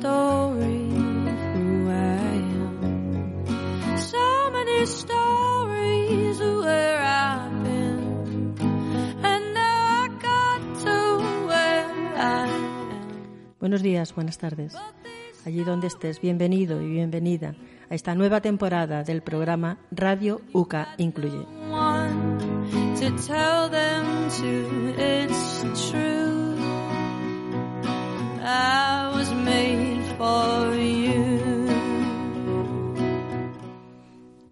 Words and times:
Story 0.00 0.88
of 1.28 1.40
who 1.52 1.90
I 1.90 2.40
am. 2.56 3.98
So 3.98 4.26
many 4.50 4.86
stories 4.86 6.40
of 6.40 6.64
where 6.64 7.00
I've 7.04 7.62
been, 7.62 8.54
and 9.22 9.44
now 9.52 10.04
I 10.04 10.08
got 10.22 10.60
to 10.84 10.96
where 11.46 11.84
I 12.16 12.48
am. 12.48 13.56
Buenos 13.60 13.82
días, 13.82 14.14
buenas 14.14 14.38
tardes. 14.38 14.74
Allí 15.44 15.64
donde 15.64 15.88
estés, 15.88 16.20
bienvenido 16.20 16.80
y 16.80 16.88
bienvenida 16.88 17.54
a 17.90 17.94
esta 17.94 18.14
nueva 18.14 18.40
temporada 18.40 19.02
del 19.04 19.22
programa 19.22 19.78
Radio 19.90 20.40
UCA 20.52 20.94
Incluye. 20.96 21.46
For 30.20 30.76
you. 30.76 31.40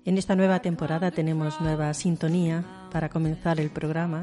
En 0.06 0.16
esta 0.16 0.34
nueva 0.34 0.60
temporada 0.60 1.10
tenemos 1.10 1.60
nueva 1.60 1.92
sintonía 1.92 2.64
para 2.90 3.10
comenzar 3.10 3.60
el 3.60 3.68
programa. 3.68 4.22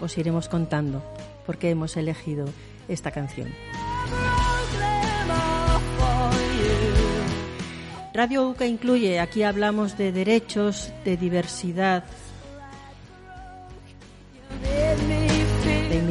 Os 0.00 0.18
iremos 0.18 0.48
contando 0.48 1.02
por 1.44 1.58
qué 1.58 1.70
hemos 1.70 1.96
elegido 1.98 2.46
esta 2.88 3.10
canción. 3.10 3.48
Radio 8.14 8.48
UCA 8.48 8.66
Incluye, 8.66 9.18
aquí 9.20 9.42
hablamos 9.42 9.98
de 9.98 10.12
derechos, 10.12 10.92
de 11.04 11.16
diversidad, 11.16 12.04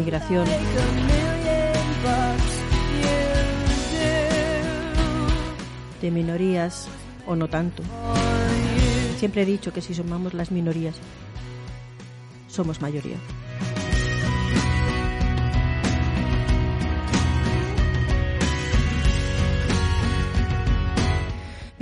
inmigración, 0.03 0.45
de 6.01 6.11
minorías 6.11 6.89
o 7.25 7.37
no 7.37 7.47
tanto. 7.47 7.83
Siempre 9.17 9.43
he 9.43 9.45
dicho 9.45 9.71
que 9.71 9.81
si 9.81 9.93
sumamos 9.93 10.33
las 10.33 10.51
minorías, 10.51 10.95
somos 12.49 12.81
mayoría. 12.81 13.15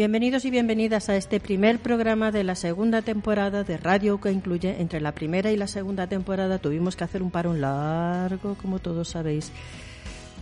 Bienvenidos 0.01 0.45
y 0.45 0.49
bienvenidas 0.49 1.09
a 1.09 1.15
este 1.15 1.39
primer 1.39 1.77
programa 1.77 2.31
de 2.31 2.43
la 2.43 2.55
segunda 2.55 3.03
temporada 3.03 3.63
de 3.63 3.77
Radio 3.77 4.19
que 4.19 4.31
incluye 4.31 4.81
entre 4.81 4.99
la 4.99 5.11
primera 5.11 5.51
y 5.51 5.57
la 5.57 5.67
segunda 5.67 6.07
temporada 6.07 6.57
tuvimos 6.57 6.95
que 6.95 7.03
hacer 7.03 7.21
un 7.21 7.29
parón 7.29 7.61
largo, 7.61 8.55
como 8.55 8.79
todos 8.79 9.09
sabéis. 9.09 9.51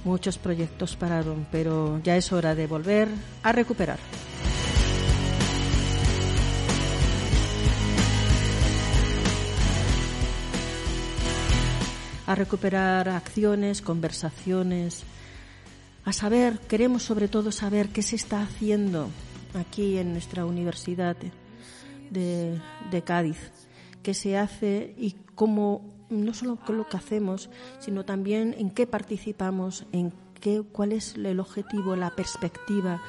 Muchos 0.05 0.37
proyectos 0.37 0.95
pararon, 0.95 1.45
pero 1.51 1.99
ya 2.05 2.15
es 2.15 2.31
hora 2.31 2.55
de 2.55 2.67
volver 2.67 3.09
a 3.43 3.51
recuperar. 3.51 3.99
a 12.27 12.35
recuperar 12.35 13.09
acciones, 13.09 13.81
conversaciones, 13.81 15.03
a 16.05 16.13
saber, 16.13 16.59
queremos 16.59 17.03
sobre 17.03 17.27
todo 17.27 17.51
saber 17.51 17.89
qué 17.89 18.03
se 18.03 18.15
está 18.15 18.43
haciendo 18.43 19.09
aquí 19.53 19.97
en 19.97 20.11
nuestra 20.11 20.45
universidad 20.45 21.15
de, 22.09 23.03
Cádiz, 23.05 23.51
qué 24.03 24.13
se 24.13 24.37
hace 24.37 24.93
y 24.97 25.15
cómo, 25.35 25.81
no 26.09 26.33
solo 26.33 26.57
con 26.57 26.77
lo 26.77 26.87
que 26.87 26.97
hacemos, 26.97 27.49
sino 27.79 28.05
también 28.05 28.55
en 28.57 28.71
qué 28.71 28.87
participamos, 28.87 29.85
en 29.91 30.13
qué, 30.39 30.63
cuál 30.71 30.91
es 30.91 31.15
el 31.15 31.39
objetivo, 31.39 31.95
la 31.95 32.15
perspectiva, 32.15 33.01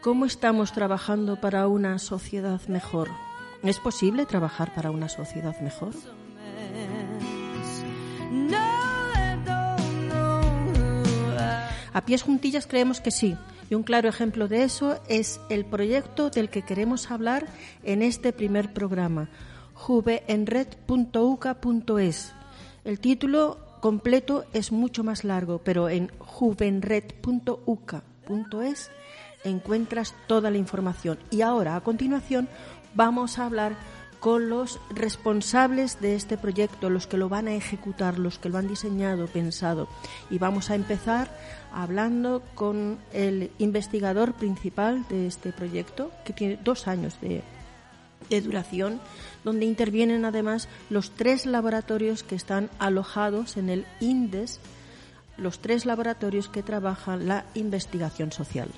cómo 0.00 0.24
estamos 0.24 0.72
trabajando 0.72 1.40
para 1.40 1.66
una 1.68 1.98
sociedad 1.98 2.60
mejor. 2.68 3.08
¿Es 3.62 3.78
posible 3.78 4.24
trabajar 4.24 4.74
para 4.74 4.90
una 4.90 5.08
sociedad 5.08 5.58
mejor? 5.60 5.92
A 11.92 12.04
pies 12.04 12.22
juntillas 12.22 12.66
creemos 12.66 13.00
que 13.00 13.10
sí. 13.10 13.36
Y 13.70 13.74
un 13.76 13.84
claro 13.84 14.08
ejemplo 14.08 14.48
de 14.48 14.64
eso 14.64 14.98
es 15.08 15.40
el 15.48 15.64
proyecto 15.64 16.28
del 16.28 16.50
que 16.50 16.62
queremos 16.62 17.12
hablar 17.12 17.46
en 17.84 18.02
este 18.02 18.32
primer 18.32 18.72
programa, 18.72 19.28
juvenred.uca.es. 19.74 22.32
El 22.84 22.98
título 22.98 23.58
completo 23.80 24.44
es 24.52 24.72
mucho 24.72 25.04
más 25.04 25.22
largo, 25.22 25.60
pero 25.62 25.88
en 25.88 26.10
juvenred.uca.es 26.18 28.90
encuentras 29.44 30.16
toda 30.26 30.50
la 30.50 30.58
información. 30.58 31.20
Y 31.30 31.42
ahora, 31.42 31.76
a 31.76 31.82
continuación, 31.82 32.48
vamos 32.94 33.38
a 33.38 33.46
hablar 33.46 33.76
con 34.20 34.50
los 34.50 34.78
responsables 34.90 36.00
de 36.00 36.14
este 36.14 36.36
proyecto, 36.36 36.90
los 36.90 37.06
que 37.06 37.16
lo 37.16 37.30
van 37.30 37.48
a 37.48 37.54
ejecutar, 37.54 38.18
los 38.18 38.38
que 38.38 38.50
lo 38.50 38.58
han 38.58 38.68
diseñado, 38.68 39.26
pensado. 39.26 39.88
Y 40.30 40.38
vamos 40.38 40.70
a 40.70 40.74
empezar 40.74 41.34
hablando 41.72 42.42
con 42.54 42.98
el 43.12 43.50
investigador 43.58 44.34
principal 44.34 45.06
de 45.08 45.26
este 45.26 45.52
proyecto, 45.52 46.12
que 46.24 46.34
tiene 46.34 46.58
dos 46.62 46.86
años 46.86 47.18
de, 47.22 47.42
de 48.28 48.40
duración, 48.42 49.00
donde 49.42 49.64
intervienen 49.64 50.26
además 50.26 50.68
los 50.90 51.12
tres 51.12 51.46
laboratorios 51.46 52.22
que 52.22 52.34
están 52.34 52.68
alojados 52.78 53.56
en 53.56 53.70
el 53.70 53.86
INDES, 54.00 54.60
los 55.38 55.60
tres 55.60 55.86
laboratorios 55.86 56.48
que 56.48 56.62
trabajan 56.62 57.26
la 57.26 57.46
investigación 57.54 58.32
social. 58.32 58.68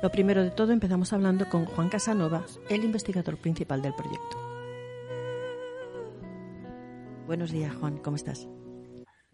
Lo 0.00 0.10
primero 0.12 0.44
de 0.44 0.52
todo 0.52 0.72
empezamos 0.72 1.12
hablando 1.12 1.48
con 1.48 1.64
Juan 1.64 1.88
Casanova, 1.88 2.44
el 2.70 2.84
investigador 2.84 3.36
principal 3.36 3.82
del 3.82 3.94
proyecto. 3.94 4.38
Buenos 7.26 7.50
días, 7.50 7.74
Juan, 7.74 7.98
¿cómo 7.98 8.14
estás? 8.14 8.46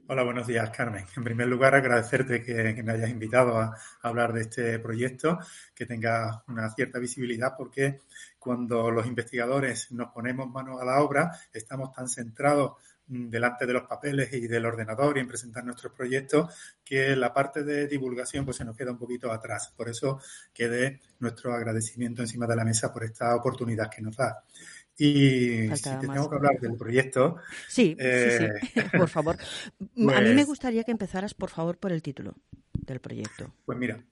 Hola, 0.07 0.23
buenos 0.23 0.47
días, 0.47 0.69
Carmen. 0.69 1.07
En 1.17 1.25
primer 1.25 1.47
lugar, 1.49 1.75
agradecerte 1.75 2.43
que, 2.43 2.83
me 2.83 2.93
hayas 2.93 3.09
invitado 3.09 3.59
a, 3.59 3.75
a 4.03 4.09
hablar 4.09 4.35
de 4.35 4.43
este 4.43 4.79
proyecto, 4.79 5.39
que 5.75 5.87
tenga 5.87 6.45
una 6.49 6.69
cierta 6.69 6.99
visibilidad, 6.99 7.55
porque 7.57 8.01
cuando 8.39 8.91
los 8.91 9.07
investigadores 9.07 9.91
nos 9.93 10.13
ponemos 10.13 10.51
manos 10.51 10.79
a 10.79 10.85
la 10.85 11.01
obra, 11.01 11.31
estamos 11.55 11.91
tan 11.91 12.07
centrados 12.07 12.73
mm, 13.07 13.31
delante 13.31 13.65
de 13.65 13.73
los 13.73 13.85
papeles 13.85 14.31
y 14.35 14.47
del 14.47 14.67
ordenador 14.67 15.17
y 15.17 15.21
en 15.21 15.29
presentar 15.29 15.65
nuestros 15.65 15.95
proyectos, 15.95 16.55
que 16.85 17.17
la 17.17 17.33
parte 17.33 17.65
de 17.65 17.87
divulgación 17.87 18.45
pues 18.45 18.59
se 18.59 18.65
nos 18.67 18.77
queda 18.77 18.91
un 18.91 18.99
poquito 18.99 19.33
atrás. 19.33 19.73
Por 19.75 19.89
eso 19.89 20.21
quede 20.53 21.01
nuestro 21.21 21.55
agradecimiento 21.55 22.21
encima 22.21 22.47
de 22.47 22.57
la 22.57 22.65
mesa 22.67 22.93
por 22.93 23.05
esta 23.05 23.35
oportunidad 23.35 23.89
que 23.89 24.03
nos 24.03 24.19
da. 24.19 24.45
Y 24.97 25.69
Faltaba 25.69 26.01
si 26.01 26.07
te 26.07 26.13
tengo 26.13 26.31
que 26.31 26.37
hablar 26.37 26.61
del 26.61 26.77
proyecto, 26.77 27.37
Sí, 27.69 27.97
Eh, 27.99 28.51
sí, 28.63 28.69
sí, 28.75 28.81
por 28.97 29.09
favor. 29.09 29.37
A 29.81 30.21
mí 30.21 30.29
me 30.29 30.35
pues- 30.35 30.47
gustaría 30.47 30.85
que 30.85 30.93
empezaras, 30.93 31.35
por 31.35 31.51
favor, 31.51 31.79
por 31.79 31.93
el 31.93 32.03
título 32.03 32.37
del 32.73 33.01
proyecto. 33.01 33.55
Pues 33.65 33.77
mira, 33.79 34.05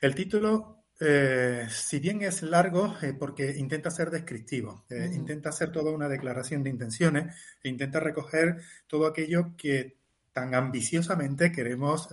el 0.00 0.14
título, 0.14 0.84
eh, 1.00 1.66
si 1.68 1.98
bien 1.98 2.22
es 2.22 2.42
largo, 2.42 2.96
eh, 3.02 3.12
porque 3.18 3.54
intenta 3.56 3.90
ser 3.90 4.10
descriptivo, 4.10 4.84
eh, 4.88 5.08
Mm. 5.10 5.14
intenta 5.14 5.48
hacer 5.50 5.70
toda 5.72 5.90
una 5.92 6.08
declaración 6.08 6.62
de 6.62 6.70
intenciones 6.70 7.34
e 7.62 7.68
intenta 7.68 8.00
recoger 8.00 8.56
todo 8.86 9.06
aquello 9.06 9.54
que 9.56 9.96
tan 10.32 10.54
ambiciosamente 10.54 11.52
queremos 11.52 12.08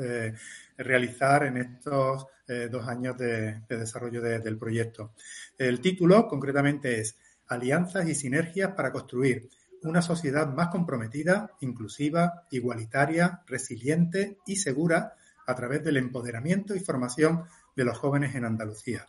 realizar 0.78 1.44
en 1.46 1.58
estos 1.58 2.28
dos 2.70 2.88
años 2.88 3.18
de, 3.18 3.62
desarrollo 3.68 4.22
del 4.22 4.58
proyecto. 4.60 5.14
El 5.58 5.80
título 5.80 6.28
concretamente 6.28 7.00
es 7.00 7.16
Alianzas 7.52 8.08
y 8.08 8.16
sinergias 8.16 8.74
para 8.76 8.94
construir 8.94 9.50
una 9.84 10.02
sociedad 10.02 10.48
más 10.48 10.70
comprometida, 10.70 11.52
inclusiva, 11.60 12.48
igualitaria, 12.50 13.42
resiliente 13.46 14.38
y 14.46 14.56
segura 14.56 15.16
a 15.46 15.54
través 15.54 15.84
del 15.84 15.98
empoderamiento 15.98 16.74
y 16.76 16.80
formación 16.80 17.44
de 17.76 17.84
los 17.84 17.98
jóvenes 17.98 18.36
en 18.36 18.46
Andalucía. 18.46 19.06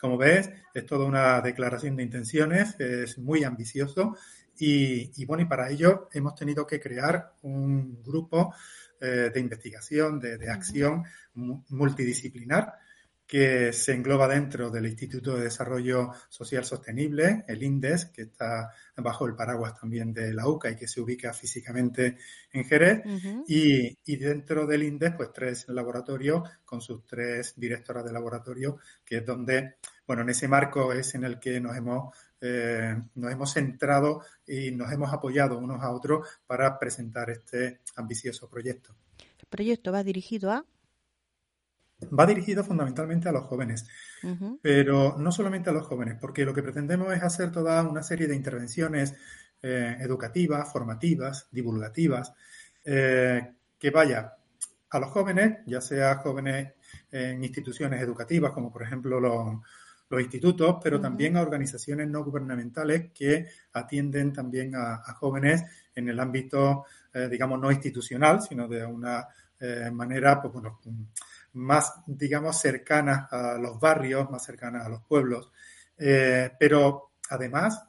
Como 0.00 0.18
ves, 0.18 0.50
es 0.74 0.84
toda 0.84 1.06
una 1.06 1.40
declaración 1.40 1.94
de 1.94 2.02
intenciones, 2.02 2.74
es 2.80 3.18
muy 3.18 3.44
ambicioso 3.44 4.16
y, 4.58 5.24
bueno, 5.24 5.44
y 5.44 5.46
para 5.46 5.70
ello 5.70 6.08
hemos 6.12 6.34
tenido 6.34 6.66
que 6.66 6.80
crear 6.80 7.34
un 7.42 8.02
grupo 8.02 8.52
eh, 9.00 9.30
de 9.32 9.40
investigación, 9.40 10.18
de, 10.18 10.50
acción 10.50 11.04
multidisciplinar 11.34 12.74
que 13.26 13.72
se 13.72 13.92
engloba 13.92 14.28
dentro 14.28 14.70
del 14.70 14.86
Instituto 14.86 15.36
de 15.36 15.44
Desarrollo 15.44 16.10
Social 16.28 16.64
Sostenible, 16.64 17.44
el 17.48 17.62
INDES, 17.62 18.06
que 18.06 18.22
está 18.22 18.72
bajo 18.96 19.26
el 19.26 19.34
paraguas 19.34 19.78
también 19.78 20.12
de 20.12 20.32
la 20.32 20.46
UCA 20.46 20.70
y 20.70 20.76
que 20.76 20.86
se 20.86 21.00
ubica 21.00 21.32
físicamente 21.32 22.18
en 22.52 22.64
Jerez. 22.64 23.02
y, 23.48 23.98
y, 24.04 24.16
dentro 24.16 24.66
del 24.66 24.84
INDES, 24.84 25.14
pues 25.16 25.32
tres 25.32 25.68
laboratorios 25.68 26.48
con 26.64 26.80
sus 26.80 27.04
tres 27.04 27.54
directoras 27.56 28.04
de 28.04 28.12
laboratorio, 28.12 28.78
que 29.04 29.18
es 29.18 29.26
donde, 29.26 29.76
bueno, 30.06 30.22
en 30.22 30.30
ese 30.30 30.46
marco 30.46 30.92
es 30.92 31.14
en 31.14 31.24
el 31.24 31.40
que 31.40 31.60
nos 31.60 31.76
hemos 31.76 32.14
eh, 32.40 32.94
nos 33.14 33.32
hemos 33.32 33.52
centrado 33.52 34.22
y 34.46 34.70
nos 34.70 34.92
hemos 34.92 35.12
apoyado 35.12 35.58
unos 35.58 35.82
a 35.82 35.90
otros 35.90 36.28
para 36.46 36.78
presentar 36.78 37.30
este 37.30 37.80
ambicioso 37.96 38.48
proyecto. 38.48 38.94
¿El 39.38 39.46
proyecto 39.48 39.90
va 39.90 40.04
dirigido 40.04 40.50
a? 40.50 40.64
Va 41.98 42.26
dirigido 42.26 42.62
fundamentalmente 42.62 43.28
a 43.28 43.32
los 43.32 43.44
jóvenes, 43.44 43.86
pero 44.60 45.16
no 45.16 45.32
solamente 45.32 45.70
a 45.70 45.72
los 45.72 45.86
jóvenes, 45.86 46.18
porque 46.20 46.44
lo 46.44 46.52
que 46.52 46.62
pretendemos 46.62 47.10
es 47.14 47.22
hacer 47.22 47.50
toda 47.50 47.82
una 47.88 48.02
serie 48.02 48.26
de 48.26 48.36
intervenciones 48.36 49.14
eh, 49.62 49.96
educativas, 50.00 50.70
formativas, 50.70 51.48
divulgativas, 51.50 52.34
eh, 52.84 53.54
que 53.78 53.90
vaya 53.90 54.34
a 54.90 54.98
los 54.98 55.10
jóvenes, 55.10 55.60
ya 55.66 55.80
sea 55.80 56.16
jóvenes 56.16 56.74
en 57.10 57.42
instituciones 57.42 58.02
educativas, 58.02 58.52
como 58.52 58.70
por 58.70 58.82
ejemplo 58.82 59.18
los, 59.18 59.54
los 60.10 60.20
institutos, 60.20 60.76
pero 60.82 61.00
también 61.00 61.38
a 61.38 61.42
organizaciones 61.42 62.08
no 62.08 62.22
gubernamentales 62.22 63.10
que 63.14 63.46
atienden 63.72 64.34
también 64.34 64.74
a, 64.76 64.98
jóvenes 65.14 65.64
en 65.94 66.10
el 66.10 66.20
ámbito, 66.20 66.84
eh, 67.14 67.26
digamos, 67.30 67.58
no 67.58 67.72
institucional, 67.72 68.42
sino 68.42 68.68
de 68.68 68.84
una 68.84 69.26
manera, 69.90 70.38
pues 70.42 70.52
bueno, 70.52 70.78
más, 71.56 71.94
digamos, 72.06 72.60
cercana 72.60 73.28
a 73.30 73.58
los 73.58 73.80
barrios, 73.80 74.30
más 74.30 74.44
cercana 74.44 74.84
a 74.84 74.88
los 74.88 75.02
pueblos. 75.02 75.50
Eh, 75.98 76.50
pero 76.58 77.12
además 77.30 77.82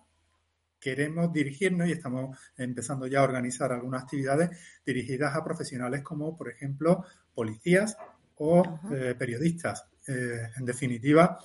queremos 0.80 1.32
dirigirnos 1.34 1.88
y 1.88 1.92
estamos 1.92 2.38
empezando 2.58 3.08
ya 3.08 3.20
a 3.20 3.24
organizar 3.24 3.72
algunas 3.72 4.04
actividades 4.04 4.52
dirigidas 4.86 5.36
a 5.36 5.44
profesionales 5.44 6.02
como, 6.02 6.38
por 6.38 6.50
ejemplo, 6.50 7.04
policías 7.34 7.98
o 8.38 8.80
periodistas. 9.18 9.86
en 10.08 10.64
definitiva, 10.64 11.40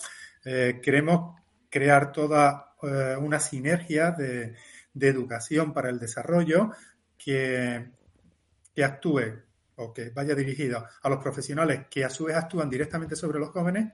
eh, 0.45 0.81
queremos 0.83 1.41
crear 1.71 2.13
toda 2.13 2.75
eh, 2.83 3.17
una 3.17 3.39
sinergia 3.39 4.11
de, 4.11 4.55
educación 4.95 5.73
para 5.73 5.89
el 5.89 5.99
desarrollo 5.99 6.73
que, 7.17 7.93
que 8.75 8.85
actúe 8.85 9.43
o 9.83 9.93
que 9.93 10.11
vaya 10.11 10.35
dirigido 10.35 10.87
a 11.03 11.09
los 11.09 11.23
profesionales 11.23 11.87
que 11.91 12.05
a 12.05 12.11
su 12.11 12.25
vez 12.25 12.37
actúan 12.37 12.71
directamente 12.71 13.17
sobre 13.17 13.39
los 13.39 13.51
jóvenes, 13.51 13.93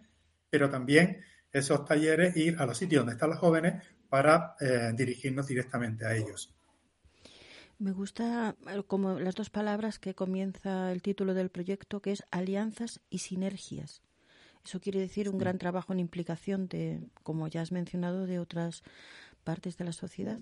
pero 0.50 0.70
también 0.70 1.22
esos 1.52 1.84
talleres 1.84 2.36
ir 2.36 2.56
a 2.58 2.66
los 2.66 2.76
sitios 2.76 3.00
donde 3.00 3.14
están 3.14 3.30
los 3.30 3.38
jóvenes 3.38 3.82
para 4.08 4.54
eh, 4.60 4.92
dirigirnos 4.94 5.46
directamente 5.46 6.06
a 6.06 6.14
ellos. 6.14 6.54
Me 7.78 7.92
gusta 7.92 8.56
como 8.88 9.20
las 9.20 9.36
dos 9.36 9.50
palabras 9.50 10.00
que 10.00 10.14
comienza 10.14 10.90
el 10.90 11.00
título 11.00 11.32
del 11.32 11.48
proyecto, 11.48 12.02
que 12.02 12.10
es 12.10 12.24
alianzas 12.32 13.00
y 13.08 13.18
sinergias. 13.18 14.02
Eso 14.64 14.80
quiere 14.80 14.98
decir 14.98 15.30
un 15.30 15.38
gran 15.38 15.58
trabajo 15.58 15.92
en 15.92 16.00
implicación 16.00 16.68
de, 16.68 17.00
como 17.22 17.46
ya 17.46 17.62
has 17.62 17.70
mencionado, 17.70 18.26
de 18.26 18.40
otras 18.40 18.82
partes 19.44 19.76
de 19.76 19.84
la 19.84 19.92
sociedad. 19.92 20.40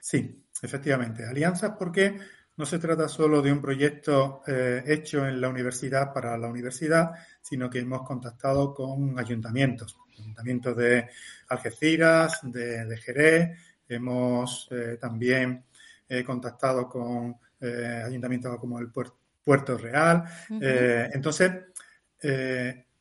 Sí, 0.00 0.44
efectivamente. 0.62 1.26
Alianzas 1.26 1.74
porque 1.78 2.18
no 2.62 2.66
se 2.66 2.78
trata 2.78 3.08
solo 3.08 3.42
de 3.42 3.50
un 3.50 3.60
proyecto 3.60 4.40
eh, 4.46 4.84
hecho 4.86 5.26
en 5.26 5.40
la 5.40 5.48
universidad 5.48 6.12
para 6.12 6.38
la 6.38 6.46
universidad, 6.46 7.10
sino 7.40 7.68
que 7.68 7.80
hemos 7.80 8.06
contactado 8.06 8.72
con 8.72 9.18
ayuntamientos, 9.18 9.98
ayuntamientos 10.16 10.76
de 10.76 11.08
Algeciras, 11.48 12.38
de, 12.44 12.96
Jerez, 12.98 13.58
hemos 13.88 14.68
eh, 14.70 14.96
también 15.00 15.64
eh, 16.08 16.22
contactado 16.22 16.88
con 16.88 17.34
ayuntamientos 17.60 18.56
como 18.58 18.78
el 18.78 18.92
Puerto, 18.92 19.76
Real. 19.76 20.22
entonces, 20.48 21.50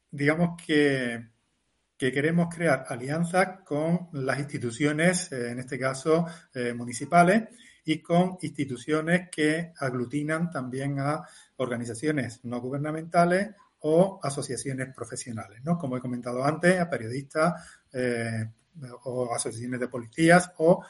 digamos 0.09 0.59
que, 0.65 1.29
queremos 1.97 2.47
crear 2.53 2.85
alianzas 2.87 3.59
con 3.63 4.09
las 4.13 4.39
instituciones, 4.39 5.31
en 5.31 5.59
este 5.59 5.77
caso 5.77 6.25
eh, 6.53 6.73
municipales, 6.73 7.43
y 7.85 7.99
con 7.99 8.37
instituciones 8.41 9.29
que 9.29 9.73
aglutinan 9.77 10.49
también 10.49 10.99
a 10.99 11.27
organizaciones 11.57 12.39
no 12.43 12.59
gubernamentales 12.61 13.49
o 13.79 14.19
asociaciones 14.21 14.93
profesionales, 14.93 15.61
¿no? 15.63 15.77
Como 15.77 15.97
he 15.97 16.01
comentado 16.01 16.43
antes, 16.43 16.79
a 16.79 16.89
periodistas 16.89 17.81
o 19.03 19.33
asociaciones 19.33 19.79
de 19.79 19.87
policías 19.87 20.51
o 20.57 20.83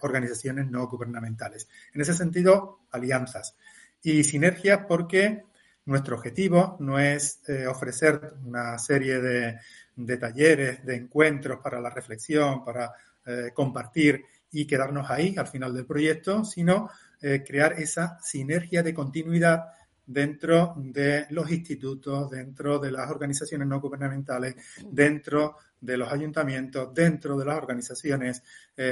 organizaciones 0.00 0.70
no 0.70 0.86
gubernamentales. 0.86 1.68
En 1.92 2.00
ese 2.00 2.14
sentido, 2.14 2.80
alianzas 2.92 3.56
y 4.02 4.24
sinergias 4.24 4.86
porque 4.88 5.44
nuestro 5.86 6.16
objetivo 6.16 6.76
no 6.80 6.98
es 6.98 7.40
eh, 7.48 7.66
ofrecer 7.66 8.34
una 8.44 8.78
serie 8.78 9.20
de, 9.20 10.16
talleres, 10.18 10.84
de 10.84 10.96
encuentros 10.96 11.60
para 11.60 11.80
la 11.80 11.90
reflexión, 11.90 12.64
para 12.64 12.92
eh, 13.26 13.50
compartir 13.52 14.24
y 14.52 14.66
quedarnos 14.66 15.10
ahí 15.10 15.34
al 15.36 15.46
final 15.46 15.74
del 15.74 15.86
proyecto, 15.86 16.44
sino 16.44 16.90
eh, 17.20 17.42
crear 17.46 17.74
esa 17.74 18.18
sinergia 18.20 18.82
de 18.82 18.94
continuidad 18.94 19.64
dentro 20.06 20.74
de 20.76 21.26
los 21.30 21.50
institutos, 21.50 22.30
dentro 22.30 22.78
de 22.78 22.90
las 22.90 23.10
organizaciones 23.10 23.68
no 23.68 23.80
gubernamentales, 23.80 24.56
dentro 24.90 25.56
de 25.80 25.96
los 25.96 26.12
ayuntamientos, 26.12 26.92
dentro 26.92 27.38
de 27.38 27.44
las 27.44 27.56
organizaciones 27.56 28.42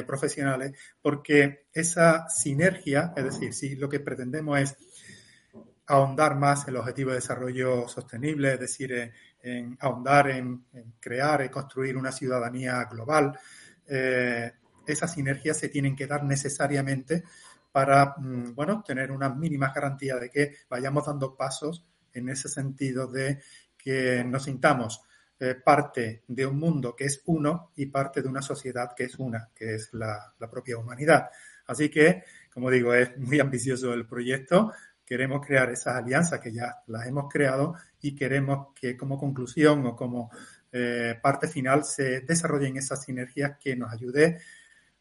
profesionales, 0.07 0.73
porque 1.03 1.67
esa 1.73 2.29
sinergia, 2.29 3.13
es 3.17 3.25
decir, 3.25 3.53
si 3.53 3.75
lo 3.75 3.89
que 3.89 4.01
pretendemos 4.01 4.61
es 4.61 4.77
ahondar 5.89 6.37
más 6.37 6.69
en 6.69 6.75
los 6.75 6.83
objetivos 6.83 7.13
de 7.13 7.21
desarrollo 7.21 7.89
sostenible, 7.89 8.55
es 8.55 8.61
decir, 8.61 9.13
en, 9.43 9.77
ahondar 9.81 10.31
en, 10.31 10.65
crear 11.01 11.45
y 11.45 11.49
construir 11.49 11.97
una 11.97 12.13
ciudadanía 12.13 12.85
global. 12.85 13.39
Eh, 13.87 14.53
esas 14.93 15.13
sinergias 15.13 15.59
se 15.59 15.69
tienen 15.69 15.97
que 15.97 16.07
dar 16.07 16.25
necesariamente 16.25 17.25
para, 17.73 18.15
mm, 18.17 18.55
bueno, 18.55 18.83
tener 18.87 19.11
unas 19.11 19.37
mínimas 19.37 19.75
garantías 19.75 20.21
de 20.21 20.31
que 20.31 20.57
vayamos 20.69 21.07
dando 21.07 21.37
pasos 21.37 21.85
en 22.13 22.29
ese 22.29 22.49
sentido 22.49 23.07
de 23.07 23.41
que 23.77 24.25
nos 24.25 24.45
sintamos 24.45 25.03
eh, 25.41 25.55
parte 25.55 26.25
de 26.27 26.47
un 26.47 26.59
mundo 26.59 26.97
que 26.97 27.05
es 27.05 27.23
uno 27.27 27.71
y 27.77 27.87
parte 27.87 28.23
de 28.23 28.29
una 28.29 28.43
sociedad 28.43 28.93
que 28.97 29.05
es 29.05 29.19
una, 29.19 29.51
que 29.55 29.77
es 29.77 29.91
la 29.93 30.35
propia 30.51 30.79
humanidad. 30.79 31.31
Así 31.67 31.89
que, 31.91 32.25
como 32.53 32.71
digo, 32.71 32.95
es 32.95 33.17
muy 33.19 33.39
ambicioso 33.39 33.93
el 33.93 34.07
proyecto, 34.07 34.73
queremos 35.09 35.47
crear 35.47 35.71
esas 35.71 35.97
alianzas 35.97 36.39
que 36.39 36.53
ya 36.53 36.83
las 36.87 37.07
hemos 37.07 37.33
creado 37.33 37.75
y 38.01 38.15
queremos 38.15 38.75
que 38.79 38.95
como 38.95 39.19
conclusión 39.19 39.87
o 39.87 39.97
como 39.97 40.31
eh, 40.71 41.19
parte 41.23 41.49
final 41.49 41.85
se 41.85 42.21
desarrollen 42.21 42.77
esas 42.77 43.05
sinergias 43.05 43.57
que 43.59 43.75
nos 43.75 43.91
ayude 43.91 44.39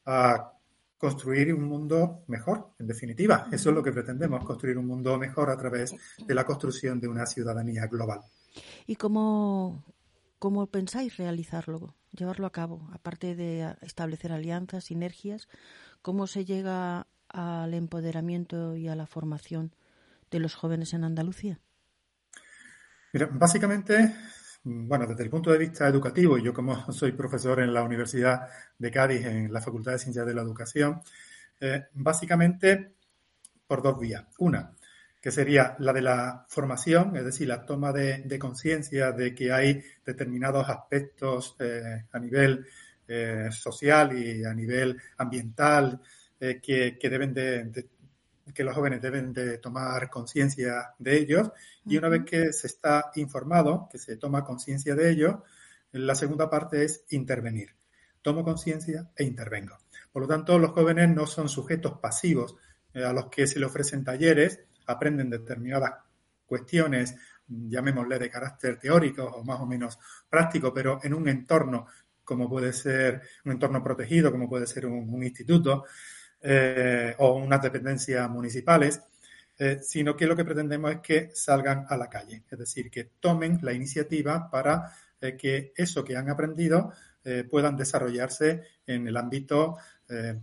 a 0.07 0.53
construir 0.97 1.53
un 1.53 1.63
mundo 1.63 2.23
mejor, 2.27 2.71
en 2.79 2.87
definitiva. 2.87 3.47
Eso 3.51 3.69
es 3.69 3.75
lo 3.75 3.83
que 3.83 3.91
pretendemos, 3.91 4.43
construir 4.43 4.77
un 4.77 4.87
mundo 4.87 5.17
mejor 5.17 5.49
a 5.49 5.57
través 5.57 5.93
de 6.25 6.33
la 6.33 6.45
construcción 6.45 6.99
de 6.99 7.07
una 7.07 7.25
ciudadanía 7.25 7.85
global. 7.85 8.21
¿Y 8.87 8.95
cómo, 8.95 9.83
cómo 10.39 10.65
pensáis 10.67 11.17
realizarlo, 11.17 11.93
llevarlo 12.11 12.47
a 12.47 12.51
cabo? 12.51 12.89
Aparte 12.93 13.35
de 13.35 13.75
establecer 13.81 14.31
alianzas, 14.31 14.85
sinergias, 14.85 15.47
¿cómo 16.01 16.25
se 16.25 16.45
llega 16.45 17.05
al 17.29 17.73
empoderamiento 17.73 18.75
y 18.75 18.87
a 18.87 18.95
la 18.95 19.05
formación 19.05 19.75
de 20.31 20.39
los 20.39 20.55
jóvenes 20.55 20.93
en 20.93 21.03
Andalucía? 21.03 21.59
Mira, 23.13 23.29
básicamente, 23.31 24.15
bueno, 24.63 25.05
desde 25.07 25.23
el 25.23 25.29
punto 25.29 25.51
de 25.51 25.57
vista 25.57 25.87
educativo, 25.87 26.37
yo 26.37 26.53
como 26.53 26.91
soy 26.91 27.11
profesor 27.11 27.59
en 27.59 27.73
la 27.73 27.83
Universidad 27.83 28.47
de 28.77 28.91
Cádiz, 28.91 29.25
en 29.25 29.51
la 29.51 29.61
Facultad 29.61 29.93
de 29.93 29.99
Ciencias 29.99 30.25
de 30.25 30.33
la 30.33 30.41
Educación, 30.41 31.01
eh, 31.59 31.85
básicamente 31.93 32.93
por 33.67 33.81
dos 33.81 33.99
vías. 33.99 34.25
Una, 34.39 34.71
que 35.21 35.31
sería 35.31 35.75
la 35.79 35.93
de 35.93 36.01
la 36.01 36.45
formación, 36.47 37.17
es 37.17 37.25
decir, 37.25 37.47
la 37.47 37.65
toma 37.65 37.91
de, 37.91 38.39
conciencia 38.39 39.11
de 39.11 39.35
que 39.35 39.51
hay 39.51 39.83
determinados 40.05 40.69
aspectos 40.69 41.55
eh, 41.59 42.05
a 42.11 42.19
nivel 42.19 42.65
eh, 43.07 43.49
social 43.51 44.17
y 44.17 44.43
a 44.43 44.53
nivel 44.53 44.97
ambiental 45.17 45.99
eh, 46.39 46.61
que, 46.61 47.09
deben 47.09 47.33
de, 47.33 47.87
que 48.53 48.63
los 48.63 48.75
jóvenes 48.75 49.01
deben 49.01 49.33
de 49.33 49.57
tomar 49.57 50.09
conciencia 50.09 50.93
de 50.97 51.17
ellos 51.17 51.51
y 51.85 51.97
una 51.97 52.09
vez 52.09 52.23
que 52.25 52.53
se 52.53 52.67
está 52.67 53.11
informado, 53.15 53.87
que 53.91 53.97
se 53.97 54.17
toma 54.17 54.43
conciencia 54.43 54.95
de 54.95 55.09
ello, 55.11 55.43
la 55.91 56.15
segunda 56.15 56.49
parte 56.49 56.83
es 56.83 57.03
intervenir. 57.09 57.75
Tomo 58.21 58.43
conciencia 58.43 59.09
e 59.15 59.23
intervengo. 59.23 59.77
Por 60.11 60.23
lo 60.23 60.27
tanto, 60.27 60.59
los 60.59 60.71
jóvenes 60.71 61.09
no 61.09 61.27
son 61.27 61.47
sujetos 61.47 61.99
pasivos 61.99 62.55
a 62.93 63.13
los 63.13 63.27
que 63.27 63.47
se 63.47 63.59
le 63.59 63.65
ofrecen 63.65 64.03
talleres, 64.03 64.59
aprenden 64.87 65.29
determinadas 65.29 65.93
cuestiones, 66.45 67.15
llamémosle 67.47 68.19
de 68.19 68.29
carácter 68.29 68.79
teórico 68.79 69.23
o 69.23 69.43
más 69.43 69.59
o 69.59 69.65
menos 69.65 69.99
práctico, 70.29 70.73
pero 70.73 70.99
en 71.03 71.13
un 71.13 71.29
entorno 71.29 71.87
como 72.27 72.49
puede 72.49 72.73
ser 72.73 73.21
un 73.45 73.53
entorno 73.53 73.81
protegido, 73.81 74.33
como 74.33 74.49
puede 74.49 74.67
ser 74.67 74.85
un, 74.85 75.23
instituto 75.23 75.85
eh, 76.41 77.15
o 77.17 77.35
unas 77.35 77.61
dependencias 77.61 78.29
municipales, 78.29 79.01
eh, 79.57 79.79
sino 79.81 80.15
que 80.15 80.27
lo 80.27 80.35
que 80.35 80.45
pretendemos 80.45 80.91
es 80.91 80.99
que 80.99 81.31
salgan 81.33 81.85
a 81.89 81.97
la 81.97 82.09
calle, 82.09 82.43
es 82.49 82.59
decir, 82.59 82.91
que 82.91 83.05
tomen 83.19 83.59
la 83.63 83.73
iniciativa 83.73 84.49
para 84.49 84.93
eh, 85.19 85.35
que 85.35 85.73
eso 85.75 86.03
que 86.03 86.15
han 86.15 86.29
aprendido 86.29 86.91
puedan 87.49 87.75
desarrollarse 87.75 88.63
en 88.85 89.05
el 89.05 89.17
ámbito 89.17 89.75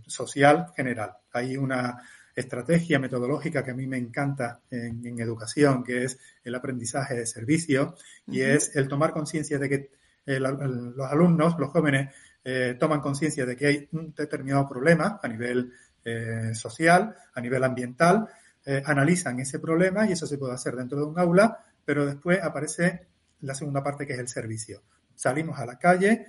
social 0.05 0.67
general. 0.75 1.13
Hay 1.31 1.57
una 1.57 1.99
estrategia 2.35 2.99
metodológica 2.99 3.63
que 3.63 3.71
a 3.71 3.73
mí 3.73 3.87
me 3.87 3.97
encanta 3.97 4.61
en, 4.69 5.19
educación, 5.19 5.83
que 5.83 6.03
es 6.03 6.19
el 6.43 6.53
aprendizaje 6.53 7.15
de 7.15 7.25
servicio, 7.25 7.95
y 8.27 8.41
es 8.41 8.75
el 8.75 8.87
tomar 8.87 9.13
conciencia 9.13 9.57
de 9.57 9.67
que 9.67 9.89
los 10.27 11.11
alumnos, 11.11 11.55
los 11.57 11.69
jóvenes, 11.69 12.13
eh, 12.47 12.77
toman 12.79 13.01
conciencia 13.01 13.43
de 13.43 13.57
que 13.57 13.65
hay 13.65 13.89
un 13.93 14.13
determinado 14.13 14.69
problema 14.69 15.19
a 15.21 15.27
nivel 15.27 15.73
eh, 16.05 16.53
social, 16.53 17.15
a 17.33 17.41
nivel 17.41 17.63
ambiental, 17.63 18.27
eh, 18.65 18.81
analizan 18.85 19.39
ese 19.39 19.59
problema 19.59 20.07
y 20.07 20.13
eso 20.13 20.25
se 20.25 20.37
puede 20.37 20.53
hacer 20.53 20.75
dentro 20.75 20.99
de 20.99 21.05
un 21.05 21.19
aula, 21.19 21.59
pero 21.83 22.05
después 22.05 22.41
aparece 22.41 23.07
la 23.41 23.53
segunda 23.53 23.83
parte 23.83 24.07
que 24.07 24.13
es 24.13 24.19
el 24.19 24.27
servicio. 24.27 24.83
Salimos 25.15 25.59
a 25.59 25.65
la 25.65 25.77
calle 25.77 26.27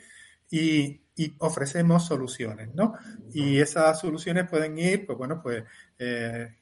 y, 0.50 1.02
ofrecemos 1.38 2.06
soluciones, 2.06 2.75
¿no? 2.75 2.92
Y 3.33 3.59
esas 3.59 3.99
soluciones 3.99 4.50
pueden 4.50 4.78
ir, 4.78 5.06
pues 5.06 5.16
bueno, 5.16 5.40
pues 5.42 5.64
el 5.99 6.54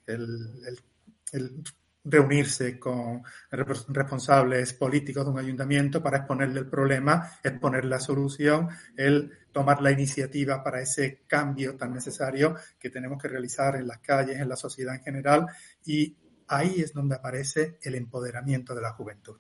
reunirse 2.05 2.79
con 2.79 3.23
responsables 3.51 4.75
políticos 4.75 5.25
de 5.25 5.31
un 5.31 5.39
ayuntamiento 5.39 6.03
para 6.03 6.19
exponerle 6.19 6.61
el 6.61 6.69
problema, 6.69 7.31
exponer 7.43 7.87
la 7.87 7.99
solución, 7.99 8.69
el 8.97 9.33
tomar 9.53 9.81
la 9.81 9.91
iniciativa 9.91 10.63
para 10.63 10.83
ese 10.83 11.23
cambio 11.27 11.77
tan 11.77 11.95
necesario 11.95 12.57
que 12.79 12.91
tenemos 12.91 13.21
que 13.21 13.29
realizar 13.29 13.77
en 13.77 13.87
las 13.87 13.99
calles, 13.99 14.39
en 14.39 14.49
la 14.49 14.57
sociedad 14.57 14.95
en 14.95 15.03
general, 15.03 15.47
y 15.87 16.15
ahí 16.49 16.81
es 16.83 16.93
donde 16.93 17.15
aparece 17.15 17.79
el 17.83 17.95
empoderamiento 17.95 18.75
de 18.75 18.83
la 18.83 18.93
juventud. 18.93 19.39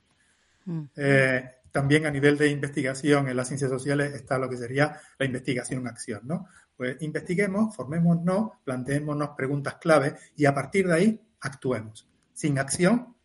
Mm. 0.65 0.85
Eh, 0.97 1.51
también 1.71 2.07
a 2.07 2.11
nivel 2.11 2.39
de 2.39 2.49
investigación 2.49 3.29
en 3.29 3.37
las 3.37 3.49
ciencias 3.49 3.71
sociales 3.71 4.15
está 4.15 4.39
lo 4.39 4.49
que 4.49 4.57
sería 4.57 4.99
la 5.19 5.27
investigación-acción, 5.27 6.21
¿no? 6.25 6.47
Pues 6.77 6.97
investiguemos, 7.03 7.75
formémonos, 7.77 8.53
planteémonos 8.65 9.31
preguntas 9.37 9.75
clave 9.75 10.15
y 10.37 10.47
a 10.47 10.55
partir 10.55 10.87
de 10.87 10.95
ahí 10.95 11.21
actuemos 11.41 12.09
sin 12.35 12.59
acción 12.59 13.17